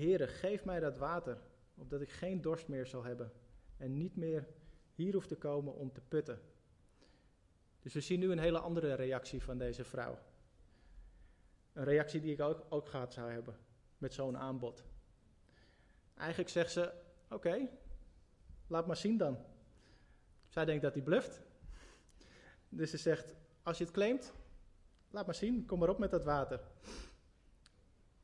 [0.00, 1.38] Heere, geef mij dat water,
[1.74, 3.32] opdat ik geen dorst meer zal hebben
[3.76, 4.48] en niet meer
[4.94, 6.40] hier hoef te komen om te putten.
[7.80, 10.18] Dus we zien nu een hele andere reactie van deze vrouw.
[11.72, 13.56] Een reactie die ik ook, ook gehad zou hebben
[13.98, 14.84] met zo'n aanbod.
[16.14, 16.92] Eigenlijk zegt ze:
[17.30, 17.68] Oké,
[18.66, 19.38] laat maar zien dan.
[20.48, 21.42] Zij denkt dat hij bluft.
[22.68, 24.32] Dus ze zegt: Als je het claimt,
[25.10, 26.60] laat maar zien, kom maar op met dat water.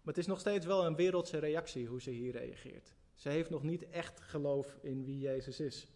[0.07, 2.95] Maar het is nog steeds wel een wereldse reactie hoe ze hier reageert.
[3.15, 5.89] Ze heeft nog niet echt geloof in wie Jezus is.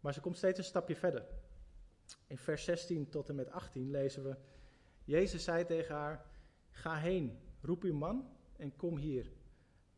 [0.00, 1.26] Maar ze komt steeds een stapje verder.
[2.26, 4.36] In vers 16 tot en met 18 lezen we:
[5.04, 6.26] Jezus zei tegen haar:
[6.70, 9.32] Ga heen, roep uw man en kom hier.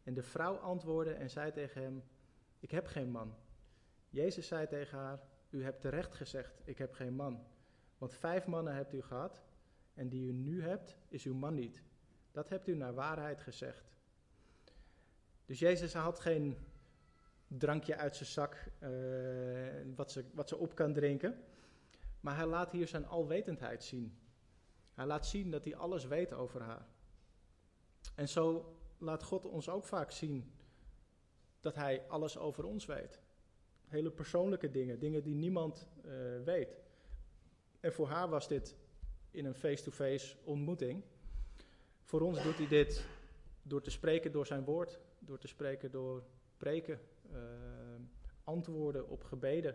[0.02, 2.02] En de vrouw antwoordde en zei tegen hem:
[2.60, 3.34] Ik heb geen man.
[4.08, 7.46] Jezus zei tegen haar: u hebt terecht gezegd, ik heb geen man.
[7.98, 9.42] Want vijf mannen hebt u gehad,
[9.98, 11.82] en die u nu hebt, is uw man niet.
[12.32, 13.90] Dat hebt u naar waarheid gezegd.
[15.44, 16.56] Dus Jezus had geen
[17.46, 18.88] drankje uit zijn zak uh,
[19.94, 21.44] wat, ze, wat ze op kan drinken.
[22.20, 24.18] Maar hij laat hier zijn alwetendheid zien.
[24.94, 26.86] Hij laat zien dat hij alles weet over haar.
[28.14, 30.52] En zo laat God ons ook vaak zien
[31.60, 33.22] dat hij alles over ons weet.
[33.86, 36.12] Hele persoonlijke dingen, dingen die niemand uh,
[36.44, 36.76] weet.
[37.80, 38.76] En voor haar was dit
[39.30, 41.02] in een face-to-face ontmoeting.
[42.02, 43.06] Voor ons doet hij dit
[43.62, 46.22] door te spreken door zijn woord, door te spreken door
[46.56, 47.00] preken,
[47.32, 47.38] uh,
[48.44, 49.74] antwoorden op gebeden,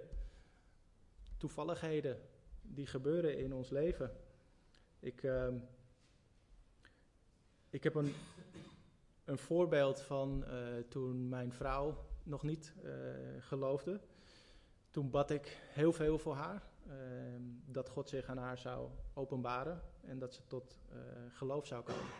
[1.37, 2.19] toevalligheden
[2.61, 4.11] die gebeuren in ons leven.
[4.99, 5.47] Ik, uh,
[7.69, 8.13] ik heb een,
[9.25, 12.91] een voorbeeld van uh, toen mijn vrouw nog niet uh,
[13.39, 13.99] geloofde.
[14.91, 16.71] Toen bad ik heel veel voor haar.
[16.87, 21.83] Ehm, dat God zich aan haar zou openbaren en dat ze tot uh, geloof zou
[21.83, 22.11] komen.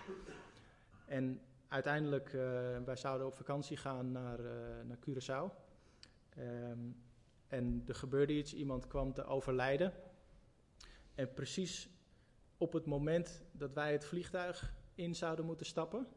[1.06, 2.42] En uiteindelijk, uh,
[2.86, 4.52] wij zouden op vakantie gaan naar, uh,
[4.84, 5.56] naar Curaçao.
[6.38, 7.04] Um,
[7.48, 9.94] en er gebeurde iets, iemand kwam te overlijden.
[11.16, 11.90] En precies
[12.58, 16.08] op het moment dat wij het vliegtuig in zouden moeten stappen,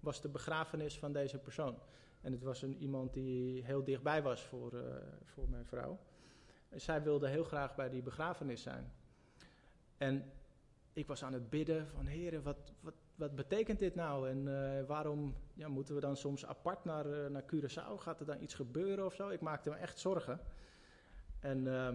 [0.00, 1.78] was de begrafenis van deze persoon.
[2.20, 4.82] En het was een, iemand die heel dichtbij was voor,
[5.24, 5.98] voor mijn vrouw
[6.76, 8.92] zij wilde heel graag bij die begrafenis zijn.
[9.96, 10.32] En
[10.92, 14.28] ik was aan het bidden van, heren, wat, wat, wat betekent dit nou?
[14.28, 17.94] En uh, waarom ja, moeten we dan soms apart naar, uh, naar Curaçao?
[17.96, 19.28] Gaat er dan iets gebeuren of zo?
[19.28, 20.40] Ik maakte me echt zorgen.
[21.40, 21.88] En uh,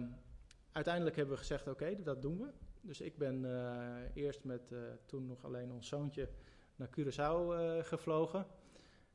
[0.72, 2.50] uiteindelijk hebben we gezegd, oké, dat doen we.
[2.82, 4.74] Dus ik ben eh, eerst met
[5.06, 6.28] toen nog alleen ons zoontje
[6.76, 7.48] naar Curaçao
[7.82, 8.46] gevlogen.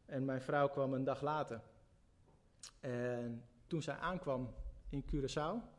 [0.05, 1.61] En mijn vrouw kwam een dag later.
[2.79, 4.53] En toen zij aankwam
[4.89, 5.73] in Curaçao.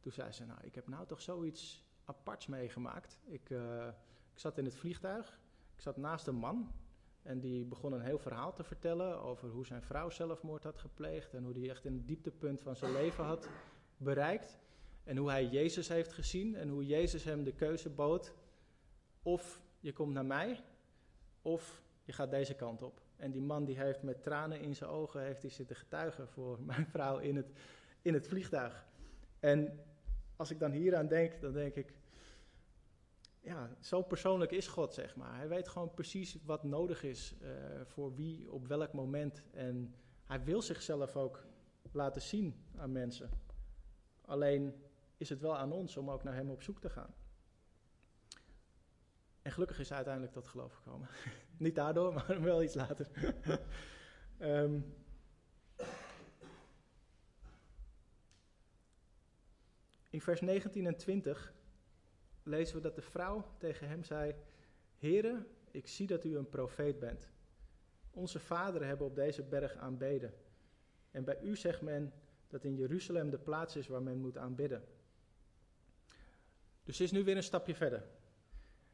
[0.00, 3.20] Toen zei ze, nou, ik heb nou toch zoiets aparts meegemaakt.
[3.24, 3.86] Ik, uh,
[4.32, 5.40] ik zat in het vliegtuig,
[5.74, 6.72] ik zat naast een man
[7.22, 11.34] en die begon een heel verhaal te vertellen over hoe zijn vrouw zelfmoord had gepleegd
[11.34, 13.48] en hoe hij echt in het dieptepunt van zijn leven had
[13.96, 14.58] bereikt.
[15.04, 18.34] En hoe hij Jezus heeft gezien en hoe Jezus hem de keuze bood.
[19.22, 20.64] Of je komt naar mij,
[21.42, 23.00] of je gaat deze kant op.
[23.16, 26.62] En die man die heeft met tranen in zijn ogen heeft hij zitten getuigen voor
[26.62, 27.52] mijn vrouw in het
[28.04, 28.86] in het vliegtuig.
[29.40, 29.80] En
[30.36, 31.94] als ik dan hieraan denk, dan denk ik,
[33.40, 35.36] ja, zo persoonlijk is God, zeg maar.
[35.36, 37.48] Hij weet gewoon precies wat nodig is uh,
[37.84, 39.42] voor wie, op welk moment.
[39.50, 41.44] En hij wil zichzelf ook
[41.92, 43.30] laten zien aan mensen.
[44.20, 44.74] Alleen
[45.16, 47.14] is het wel aan ons om ook naar hem op zoek te gaan.
[49.42, 51.08] En gelukkig is uiteindelijk tot geloof gekomen.
[51.56, 53.08] Niet daardoor, maar wel iets later.
[54.38, 54.94] um,
[60.14, 61.54] In vers 19 en 20
[62.42, 64.34] lezen we dat de vrouw tegen hem zei:
[64.96, 67.30] Heere, ik zie dat u een profeet bent.
[68.10, 70.34] Onze vaderen hebben op deze berg aanbeden.
[71.10, 72.12] En bij u zegt men
[72.48, 74.84] dat in Jeruzalem de plaats is waar men moet aanbidden.
[76.84, 78.04] Dus ze is nu weer een stapje verder.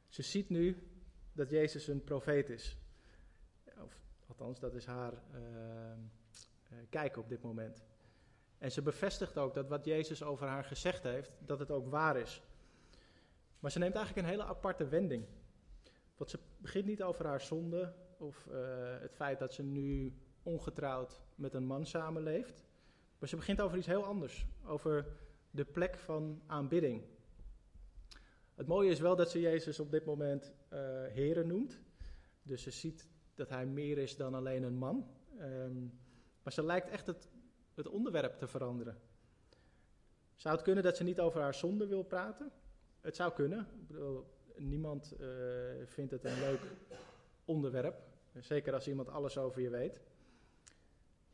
[0.09, 0.77] Ze ziet nu
[1.33, 2.79] dat Jezus een profeet is.
[3.83, 7.90] Of althans, dat is haar uh, kijk op dit moment.
[8.61, 12.17] En ze bevestigt ook dat wat Jezus over haar gezegd heeft, dat het ook waar
[12.17, 12.43] is.
[13.59, 15.25] Maar ze neemt eigenlijk een hele aparte wending.
[16.17, 18.57] Want ze begint niet over haar zonde of uh,
[19.01, 22.65] het feit dat ze nu ongetrouwd met een man samenleeft.
[23.19, 24.47] Maar ze begint over iets heel anders.
[24.67, 25.07] Over
[25.51, 27.03] de plek van aanbidding.
[28.55, 31.81] Het mooie is wel dat ze Jezus op dit moment uh, Heren noemt.
[32.43, 35.11] Dus ze ziet dat hij meer is dan alleen een man.
[35.41, 36.01] Um,
[36.43, 37.29] maar ze lijkt echt het
[37.81, 38.99] het onderwerp te veranderen.
[40.37, 42.53] Zou het kunnen dat ze niet over haar zonde wil praten?
[43.01, 43.61] Het zou kunnen.
[43.61, 45.29] Ik bedoel, niemand uh,
[45.85, 46.61] vindt het een leuk
[47.45, 48.03] onderwerp.
[48.39, 50.01] Zeker als iemand alles over je weet.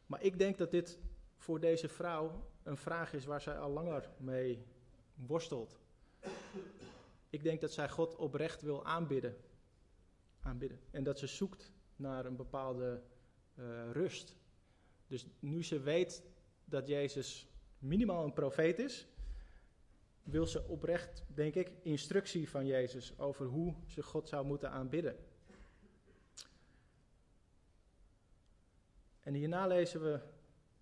[0.07, 0.99] Maar ik denk dat dit
[1.37, 4.65] voor deze vrouw een vraag is waar zij al langer mee
[5.15, 5.79] worstelt.
[7.31, 9.37] Ik denk dat zij God oprecht wil aanbidden.
[10.41, 10.81] aanbidden.
[10.91, 13.03] En dat ze zoekt naar een bepaalde
[13.55, 14.37] uh, rust.
[15.07, 16.23] Dus nu ze weet
[16.69, 17.49] dat Jezus
[17.79, 19.07] minimaal een profeet is,
[20.23, 25.17] wil ze oprecht, denk ik, instructie van Jezus over hoe ze God zou moeten aanbidden.
[29.21, 30.21] En hierna lezen we,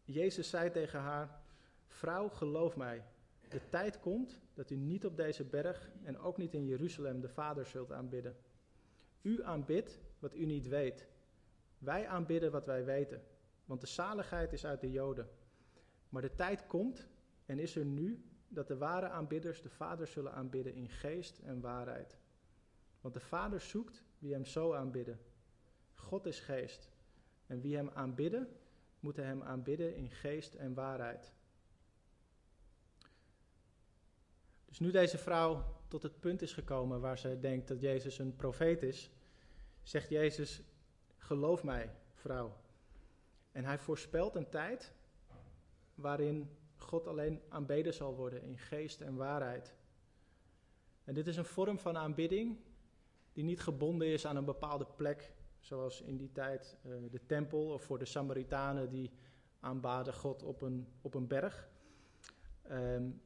[0.05, 1.43] Jezus zei tegen haar,
[1.87, 3.05] vrouw geloof mij,
[3.49, 7.29] de tijd komt dat u niet op deze berg en ook niet in Jeruzalem de
[7.29, 8.37] Vader zult aanbidden.
[9.23, 11.09] U aanbidt wat u niet weet.
[11.79, 13.23] Wij aanbidden wat wij weten,
[13.65, 15.29] want de zaligheid is uit de Joden.
[16.15, 17.09] Maar de tijd komt
[17.47, 21.61] en is er nu dat de ware aanbidders de Vader zullen aanbidden in geest en
[21.61, 22.19] waarheid.
[23.01, 25.21] Want de Vader zoekt wie hem zo aanbidden.
[25.95, 26.91] God is geest.
[27.47, 28.49] En wie hem aanbidden,
[29.01, 31.33] moeten hem aanbidden in geest en waarheid.
[34.65, 38.37] Dus nu deze vrouw tot het punt is gekomen waar ze denkt dat Jezus een
[38.37, 39.11] profeet is,
[39.83, 40.63] zegt Jezus:
[41.17, 42.57] Geloof mij, vrouw.
[43.53, 44.93] En hij voorspelt een tijd
[45.95, 49.75] waarin God alleen aanbeden zal worden in geest en waarheid.
[51.05, 52.59] En dit is een vorm van aanbidding
[53.33, 57.73] die niet gebonden is aan een bepaalde plek, zoals in die tijd uh, de tempel
[57.73, 59.11] of voor de Samaritanen die
[59.61, 61.69] aanbaden God op een, op een berg.
[62.71, 63.23] Um,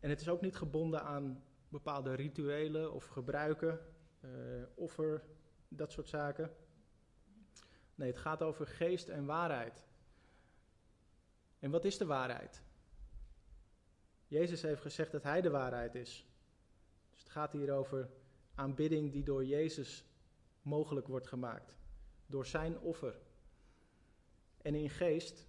[0.00, 3.80] en het is ook niet gebonden aan bepaalde rituelen of gebruiken,
[4.20, 4.30] uh,
[4.74, 5.24] offer,
[5.68, 6.50] dat soort zaken.
[7.94, 9.87] Nee, het gaat over geest en waarheid.
[11.58, 12.62] En wat is de waarheid?
[14.26, 16.26] Jezus heeft gezegd dat Hij de waarheid is.
[17.10, 18.10] Dus het gaat hier over
[18.54, 20.04] aanbidding die door Jezus
[20.62, 21.76] mogelijk wordt gemaakt.
[22.26, 23.20] Door Zijn offer.
[24.62, 25.46] En in geest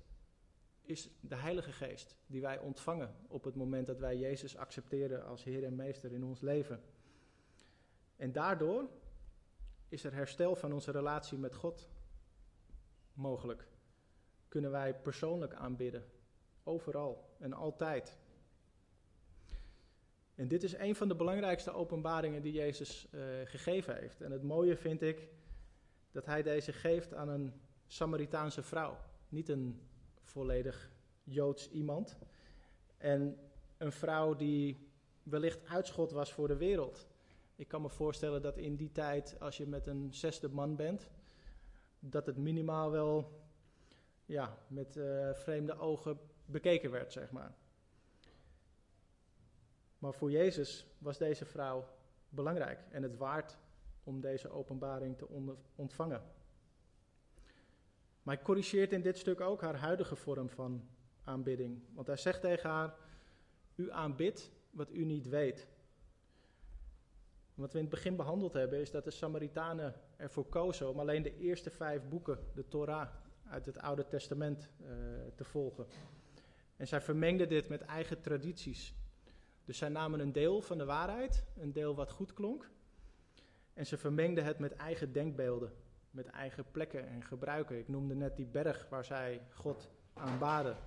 [0.82, 5.43] is de Heilige Geest die wij ontvangen op het moment dat wij Jezus accepteren als
[5.43, 6.84] Heer en Meester in ons leven.
[8.16, 8.89] En daardoor
[9.88, 11.89] is er herstel van onze relatie met God
[13.14, 13.68] mogelijk.
[14.49, 16.03] Kunnen wij persoonlijk aanbidden,
[16.63, 18.17] overal en altijd.
[20.35, 24.21] En dit is een van de belangrijkste openbaringen die Jezus uh, gegeven heeft.
[24.21, 25.27] En het mooie vind ik
[26.11, 27.53] dat hij deze geeft aan een
[27.87, 28.97] Samaritaanse vrouw.
[29.29, 29.81] Niet een
[30.21, 30.91] volledig
[31.23, 32.17] Joods iemand.
[32.97, 33.37] En
[33.77, 34.89] een vrouw die
[35.23, 37.07] wellicht uitschot was voor de wereld.
[37.55, 41.09] Ik kan me voorstellen dat in die tijd, als je met een zesde man bent,
[41.99, 43.41] dat het minimaal wel
[44.30, 47.55] ja, met uh, vreemde ogen bekeken werd, zeg maar.
[49.97, 51.88] Maar voor Jezus was deze vrouw
[52.30, 53.57] belangrijk en het waard
[54.03, 55.27] om deze openbaring te
[55.75, 56.21] ontvangen.
[58.23, 60.88] Maar hij corrigeert in dit stuk ook haar huidige vorm van
[61.23, 61.84] aanbidding.
[61.93, 62.95] Want hij zegt tegen haar:
[63.75, 65.67] U aanbidt wat u niet weet.
[67.53, 71.23] Wat we in het begin behandeld hebben, is dat de Samaritanen ervoor kozen om alleen
[71.23, 73.09] de eerste vijf boeken, de Torah,
[73.49, 74.87] uit het Oude Testament uh,
[75.35, 75.85] te volgen.
[76.77, 78.95] En zij vermengden dit met eigen tradities.
[79.65, 82.69] Dus zij namen een deel van de waarheid, een deel wat goed klonk,
[83.73, 85.73] en ze vermengden het met eigen denkbeelden,
[86.11, 87.77] met eigen plekken en gebruiken.
[87.77, 90.77] Ik noemde net die berg waar zij God aanbaden.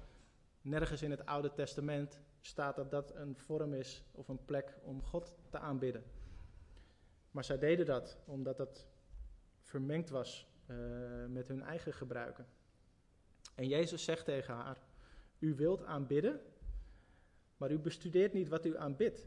[0.60, 5.02] Nergens in het Oude Testament staat dat dat een vorm is of een plek om
[5.02, 6.04] God te aanbidden.
[7.30, 8.86] Maar zij deden dat omdat dat
[9.60, 10.51] vermengd was
[11.28, 12.46] met hun eigen gebruiken.
[13.54, 14.82] En Jezus zegt tegen haar:
[15.38, 16.40] U wilt aanbidden,
[17.56, 19.26] maar u bestudeert niet wat u aanbidt.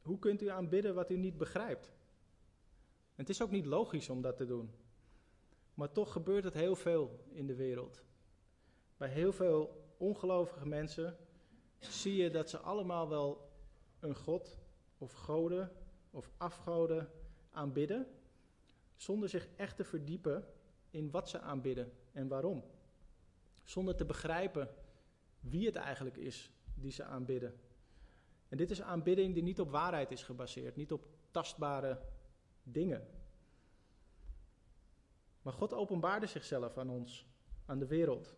[0.00, 1.92] Hoe kunt u aanbidden wat u niet begrijpt?
[3.14, 4.74] Het is ook niet logisch om dat te doen.
[5.74, 8.02] Maar toch gebeurt het heel veel in de wereld.
[8.96, 11.16] Bij heel veel ongelovige mensen
[11.78, 13.50] zie je dat ze allemaal wel
[14.00, 14.58] een god
[14.98, 15.72] of goden
[16.10, 17.10] of afgoden
[17.50, 18.06] aanbidden,
[18.96, 20.46] zonder zich echt te verdiepen
[20.94, 22.64] in wat ze aanbidden en waarom.
[23.62, 24.68] Zonder te begrijpen
[25.40, 27.54] wie het eigenlijk is die ze aanbidden.
[28.48, 32.00] En dit is aanbidding die niet op waarheid is gebaseerd, niet op tastbare
[32.62, 33.06] dingen.
[35.42, 37.26] Maar God openbaarde zichzelf aan ons,
[37.66, 38.34] aan de wereld.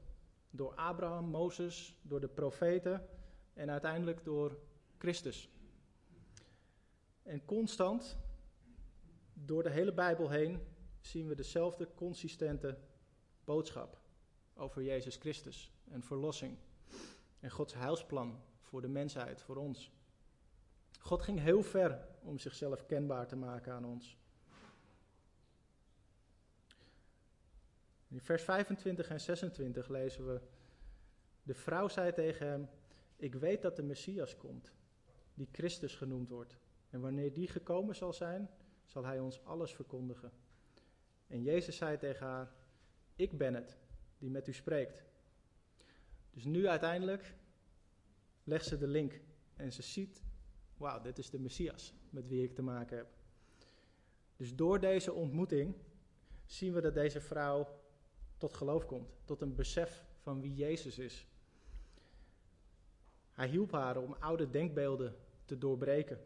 [0.51, 3.09] Door Abraham, Mozes, door de profeten
[3.55, 4.59] en uiteindelijk door
[4.99, 5.51] Christus.
[7.23, 8.17] En constant,
[9.33, 10.61] door de hele Bijbel heen,
[11.07, 12.79] zien we dezelfde consistente
[13.45, 13.99] boodschap
[14.55, 16.57] over Jezus Christus en verlossing.
[17.41, 19.93] En Gods heilsplan voor de mensheid, voor ons.
[20.99, 24.19] God ging heel ver om zichzelf kenbaar te maken aan ons.
[28.09, 30.41] In vers 25 en 26 lezen we:
[31.43, 32.69] De vrouw zei tegen hem:
[33.17, 34.73] Ik weet dat de Messias komt,
[35.35, 36.59] die Christus genoemd wordt.
[36.91, 38.51] En wanneer die gekomen zal zijn,
[38.85, 40.33] zal hij ons alles verkondigen.
[41.27, 42.53] En Jezus zei tegen haar:
[43.17, 43.79] Ik ben het
[44.19, 45.05] die met u spreekt.
[46.31, 47.35] Dus nu uiteindelijk
[48.45, 49.21] legt ze de link
[49.57, 50.23] en ze ziet:
[50.77, 53.07] Wauw, dit is de Messias met wie ik te maken heb.
[54.37, 55.75] Dus door deze ontmoeting
[56.45, 57.81] zien we dat deze vrouw
[58.37, 61.27] tot geloof komt, tot een besef van wie Jezus is.
[63.33, 66.21] Hij hielp haar om oude denkbeelden te doorbreken.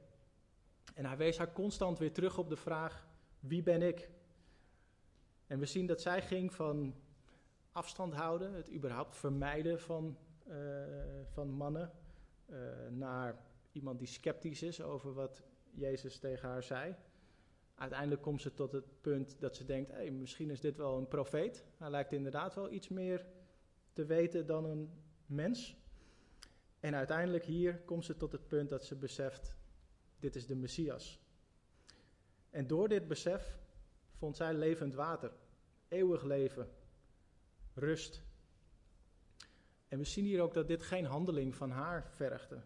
[0.94, 3.06] En hij wees haar constant weer terug op de vraag:
[3.40, 4.10] wie ben ik?
[5.50, 6.94] En we zien dat zij ging van
[7.72, 10.16] afstand houden, het überhaupt vermijden van,
[10.48, 10.54] uh,
[11.24, 11.90] van mannen,
[12.50, 12.58] uh,
[12.90, 16.94] naar iemand die sceptisch is over wat Jezus tegen haar zei.
[17.74, 21.08] Uiteindelijk komt ze tot het punt dat ze denkt: hey, misschien is dit wel een
[21.08, 21.64] profeet.
[21.76, 23.26] Hij lijkt inderdaad wel iets meer
[23.92, 24.90] te weten dan een
[25.26, 25.76] mens.
[26.80, 29.54] En uiteindelijk hier komt ze tot het punt dat ze beseft:
[30.18, 31.20] dit is de Messias.
[32.50, 33.59] En door dit besef
[34.20, 35.32] vond zij levend water,
[35.88, 36.70] eeuwig leven,
[37.74, 38.22] rust.
[39.88, 42.62] En we zien hier ook dat dit geen handeling van haar vergde.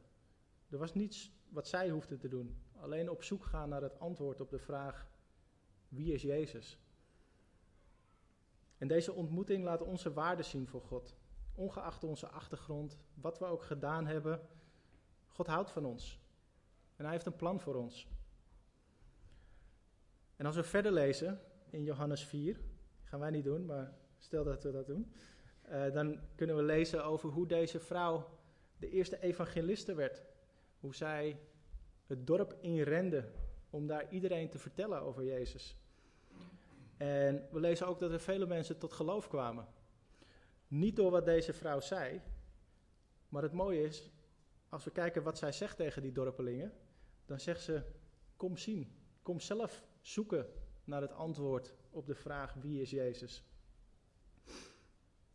[0.68, 2.57] Er was niets wat zij hoefde te doen.
[2.76, 5.09] Alleen op zoek gaan naar het antwoord op de vraag:
[5.88, 6.78] wie is Jezus?
[8.78, 11.16] En deze ontmoeting laat onze waarde zien voor God.
[11.55, 14.48] Ongeacht onze achtergrond, wat we ook gedaan hebben,
[15.26, 16.20] God houdt van ons.
[16.96, 18.09] En hij heeft een plan voor ons.
[20.37, 22.61] En als we verder lezen in Johannes 4,
[23.03, 25.12] gaan wij niet doen, maar stel dat we dat doen,
[25.68, 28.28] uh, dan kunnen we lezen over hoe deze vrouw
[28.76, 30.22] de eerste evangeliste werd.
[30.80, 31.41] Hoe zij
[32.07, 33.24] het dorp inrende
[33.70, 35.76] om daar iedereen te vertellen over Jezus.
[36.97, 39.66] En we lezen ook dat er vele mensen tot geloof kwamen.
[40.68, 42.20] Niet door wat deze vrouw zei,
[43.28, 44.11] maar het mooie is,
[44.68, 46.72] als we kijken wat zij zegt tegen die dorpelingen,
[47.26, 47.82] dan zegt ze:
[48.37, 50.46] Kom zien, kom zelf zoeken
[50.84, 53.44] naar het antwoord op de vraag: wie is Jezus?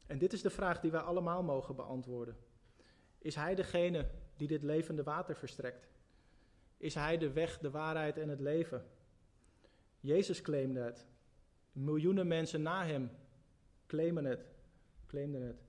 [0.05, 2.37] En dit is de vraag die wij allemaal mogen beantwoorden.
[3.17, 5.87] Is Hij degene die dit levende water verstrekt?
[6.77, 8.85] Is Hij de weg, de waarheid en het leven?
[9.99, 11.07] Jezus claimde het.
[11.71, 13.11] Miljoenen mensen na Hem
[13.87, 14.51] claimen het,
[15.07, 15.63] claimden het.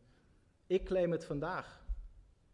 [0.66, 1.84] Ik claim het vandaag.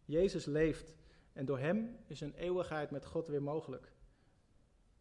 [0.04, 0.94] Jezus leeft
[1.32, 3.92] en door Hem is een eeuwigheid met God weer mogelijk.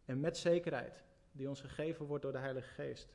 [0.06, 1.05] En met zekerheid,
[1.36, 3.14] die ons gegeven wordt door de Heilige Geest.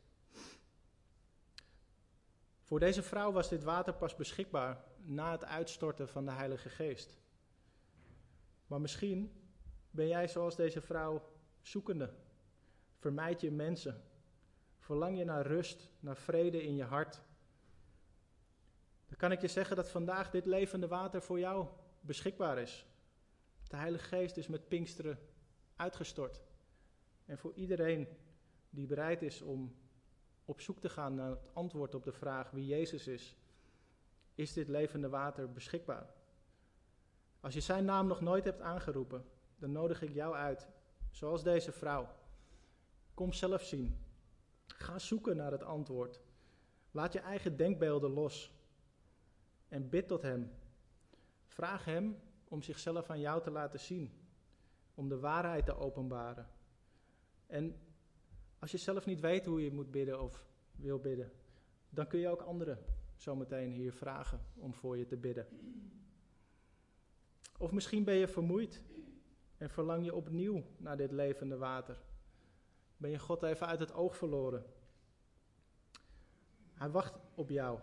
[2.62, 7.18] Voor deze vrouw was dit water pas beschikbaar na het uitstorten van de Heilige Geest.
[8.66, 9.32] Maar misschien
[9.90, 11.22] ben jij zoals deze vrouw
[11.62, 12.14] zoekende.
[12.96, 14.02] Vermijd je mensen.
[14.78, 17.20] Verlang je naar rust, naar vrede in je hart.
[19.06, 21.66] Dan kan ik je zeggen dat vandaag dit levende water voor jou
[22.00, 22.86] beschikbaar is.
[23.68, 25.18] De Heilige Geest is met Pinksteren
[25.76, 26.40] uitgestort.
[27.30, 28.08] En voor iedereen
[28.70, 29.74] die bereid is om
[30.44, 33.36] op zoek te gaan naar het antwoord op de vraag wie Jezus is,
[34.34, 36.14] is dit levende water beschikbaar.
[37.40, 39.24] Als je zijn naam nog nooit hebt aangeroepen,
[39.58, 40.68] dan nodig ik jou uit,
[41.10, 42.08] zoals deze vrouw.
[43.14, 44.04] Kom zelf zien.
[44.66, 46.20] Ga zoeken naar het antwoord.
[46.90, 48.54] Laat je eigen denkbeelden los.
[49.68, 50.52] En bid tot Hem.
[51.46, 54.12] Vraag Hem om zichzelf aan jou te laten zien.
[54.94, 56.58] Om de waarheid te openbaren.
[57.50, 57.76] En
[58.58, 60.46] als je zelf niet weet hoe je moet bidden of
[60.76, 61.32] wil bidden,
[61.90, 62.78] dan kun je ook anderen
[63.16, 65.46] zometeen hier vragen om voor je te bidden.
[67.58, 68.82] Of misschien ben je vermoeid
[69.56, 72.02] en verlang je opnieuw naar dit levende water.
[72.96, 74.64] Ben je God even uit het oog verloren?
[76.74, 77.78] Hij wacht op jou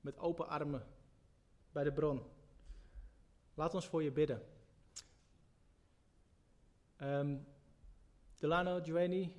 [0.00, 0.86] met open armen
[1.72, 2.22] bij de bron.
[3.54, 4.42] Laat ons voor je bidden.
[7.00, 7.46] Um,
[8.38, 9.34] Delano, Joanie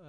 [0.00, 0.06] uh,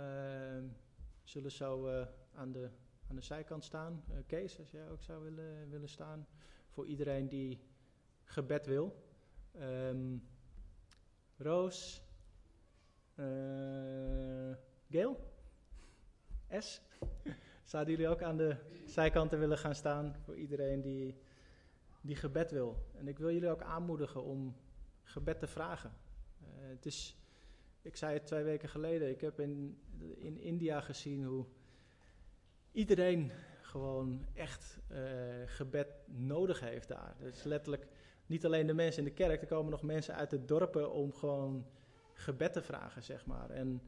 [1.23, 2.69] zullen zo uh, aan, de,
[3.09, 4.03] aan de zijkant staan.
[4.11, 6.27] Uh, Kees, als jij ook zou willen, willen staan.
[6.69, 7.61] Voor iedereen die
[8.23, 9.03] gebed wil.
[9.59, 10.29] Um,
[11.37, 12.03] Roos.
[13.15, 14.55] Uh,
[14.89, 15.33] Gail?
[16.59, 16.81] S?
[17.63, 18.55] Zouden jullie ook aan de
[18.85, 21.21] zijkanten willen gaan staan voor iedereen die,
[22.01, 22.85] die gebed wil?
[22.95, 24.55] En ik wil jullie ook aanmoedigen om
[25.03, 25.93] gebed te vragen.
[26.43, 27.20] Het is
[27.81, 29.81] ik zei het twee weken geleden, ik heb in,
[30.17, 31.45] in India gezien hoe
[32.71, 34.97] iedereen gewoon echt uh,
[35.45, 37.15] gebed nodig heeft daar.
[37.19, 37.87] Dus letterlijk
[38.25, 41.13] niet alleen de mensen in de kerk, er komen nog mensen uit de dorpen om
[41.13, 41.65] gewoon
[42.13, 43.49] gebed te vragen, zeg maar.
[43.49, 43.81] En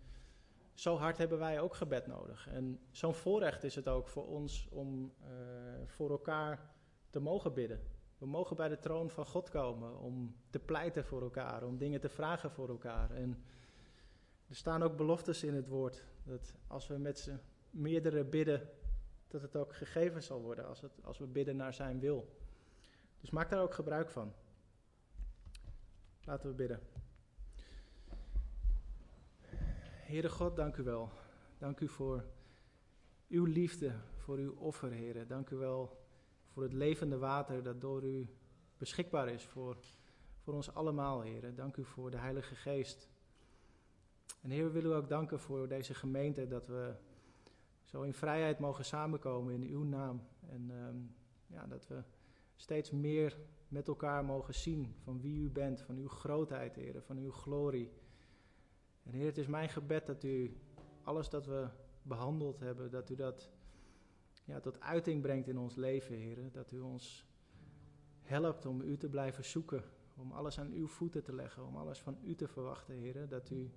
[0.74, 2.48] zo hard hebben wij ook gebed nodig.
[2.48, 5.28] En zo'n voorrecht is het ook voor ons om uh,
[5.86, 6.72] voor elkaar
[7.10, 7.80] te mogen bidden.
[8.18, 12.00] We mogen bij de troon van God komen om te pleiten voor elkaar, om dingen
[12.00, 13.12] te vragen voor elkaar.
[13.12, 13.44] En
[14.48, 16.04] er staan ook beloftes in het woord.
[16.24, 17.40] Dat als we met z'n
[17.70, 18.70] meerdere bidden,
[19.28, 20.68] dat het ook gegeven zal worden.
[20.68, 22.38] Als, het, als we bidden naar zijn wil.
[23.22, 24.34] Dus maak daar ook gebruik van.
[26.24, 26.80] Laten we bidden.
[30.14, 31.10] Heere God, dank u wel.
[31.58, 32.26] Dank u voor
[33.30, 35.26] uw liefde, voor uw offer, Heere.
[35.26, 36.02] Dank u wel
[36.48, 38.28] voor het levende water dat door u
[38.78, 39.78] beschikbaar is voor,
[40.40, 41.54] voor ons allemaal, Heere.
[41.54, 43.10] Dank u voor de Heilige Geest
[44.44, 46.94] en Heer, we willen u ook danken voor deze gemeente, dat we
[47.84, 50.22] zo in vrijheid mogen samenkomen in uw naam.
[50.50, 51.16] En um,
[51.48, 52.04] ja, dat we
[52.56, 53.38] steeds meer
[53.68, 57.92] met elkaar mogen zien van wie u bent, van uw grootheid, Heer, van uw glorie.
[59.04, 60.58] En Heer, het is mijn gebed dat u
[61.04, 61.68] alles dat we
[62.02, 63.52] behandeld hebben, dat u dat
[64.46, 66.52] ja, tot uiting brengt in ons leven, Heer.
[66.52, 67.26] Dat u ons
[68.22, 69.84] helpt om u te blijven zoeken,
[70.16, 73.28] om alles aan uw voeten te leggen, om alles van u te verwachten, Heer.
[73.28, 73.72] Dat u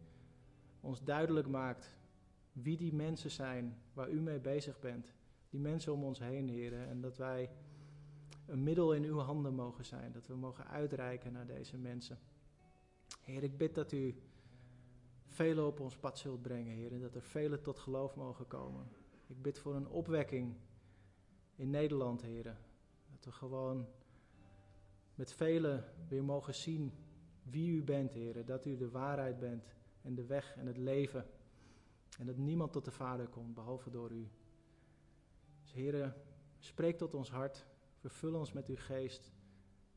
[0.86, 1.96] ons duidelijk maakt
[2.52, 5.12] wie die mensen zijn waar u mee bezig bent.
[5.50, 6.72] Die mensen om ons heen, Heer.
[6.72, 7.50] En dat wij
[8.46, 10.12] een middel in uw handen mogen zijn.
[10.12, 12.18] Dat we mogen uitreiken naar deze mensen.
[13.20, 14.14] Heer, ik bid dat u
[15.26, 16.92] velen op ons pad zult brengen, Heer.
[16.92, 18.88] En dat er velen tot geloof mogen komen.
[19.26, 20.54] Ik bid voor een opwekking
[21.56, 22.56] in Nederland, Heer.
[23.12, 23.86] Dat we gewoon
[25.14, 26.92] met velen weer mogen zien
[27.42, 28.44] wie u bent, Heer.
[28.44, 29.74] Dat u de waarheid bent
[30.06, 31.26] en de weg en het leven.
[32.18, 34.28] En dat niemand tot de Vader komt, behalve door u.
[35.62, 36.16] Dus Heer,
[36.58, 37.66] spreek tot ons hart.
[37.96, 39.32] Vervul ons met uw geest.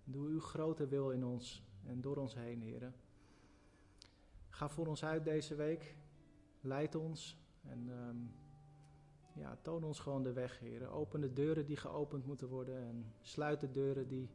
[0.04, 2.94] Doe uw grote wil in ons en door ons heen, Heer.
[4.50, 5.96] Ga voor ons uit deze week.
[6.62, 8.32] Leid ons en um,
[9.36, 10.90] ja, toon ons gewoon de weg, Heer.
[10.90, 14.30] Open de deuren die geopend moeten worden en sluit de deuren die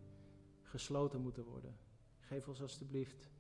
[0.63, 1.77] gesloten moeten worden.
[2.19, 3.34] Geef ons alstublieft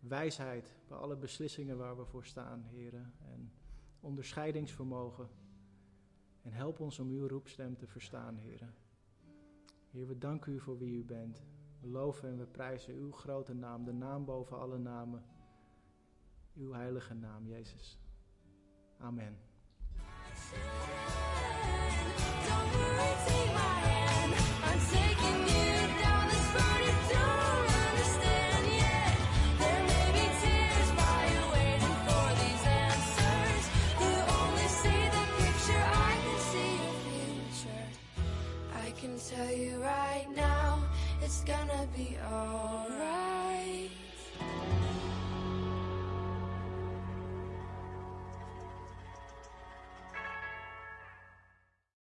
[0.00, 2.94] wijsheid bij alle beslissingen waar we voor staan, Heer.
[3.18, 3.52] En
[4.00, 5.28] onderscheidingsvermogen.
[6.42, 8.72] En help ons om uw roepstem te verstaan, Heer.
[9.90, 11.42] Heer, we danken u voor wie u bent.
[11.80, 15.24] We loven en we prijzen uw grote naam, de naam boven alle namen.
[16.54, 17.98] Uw heilige naam, Jezus.
[18.98, 19.38] Amen.
[41.50, 42.79] Gonna be alright.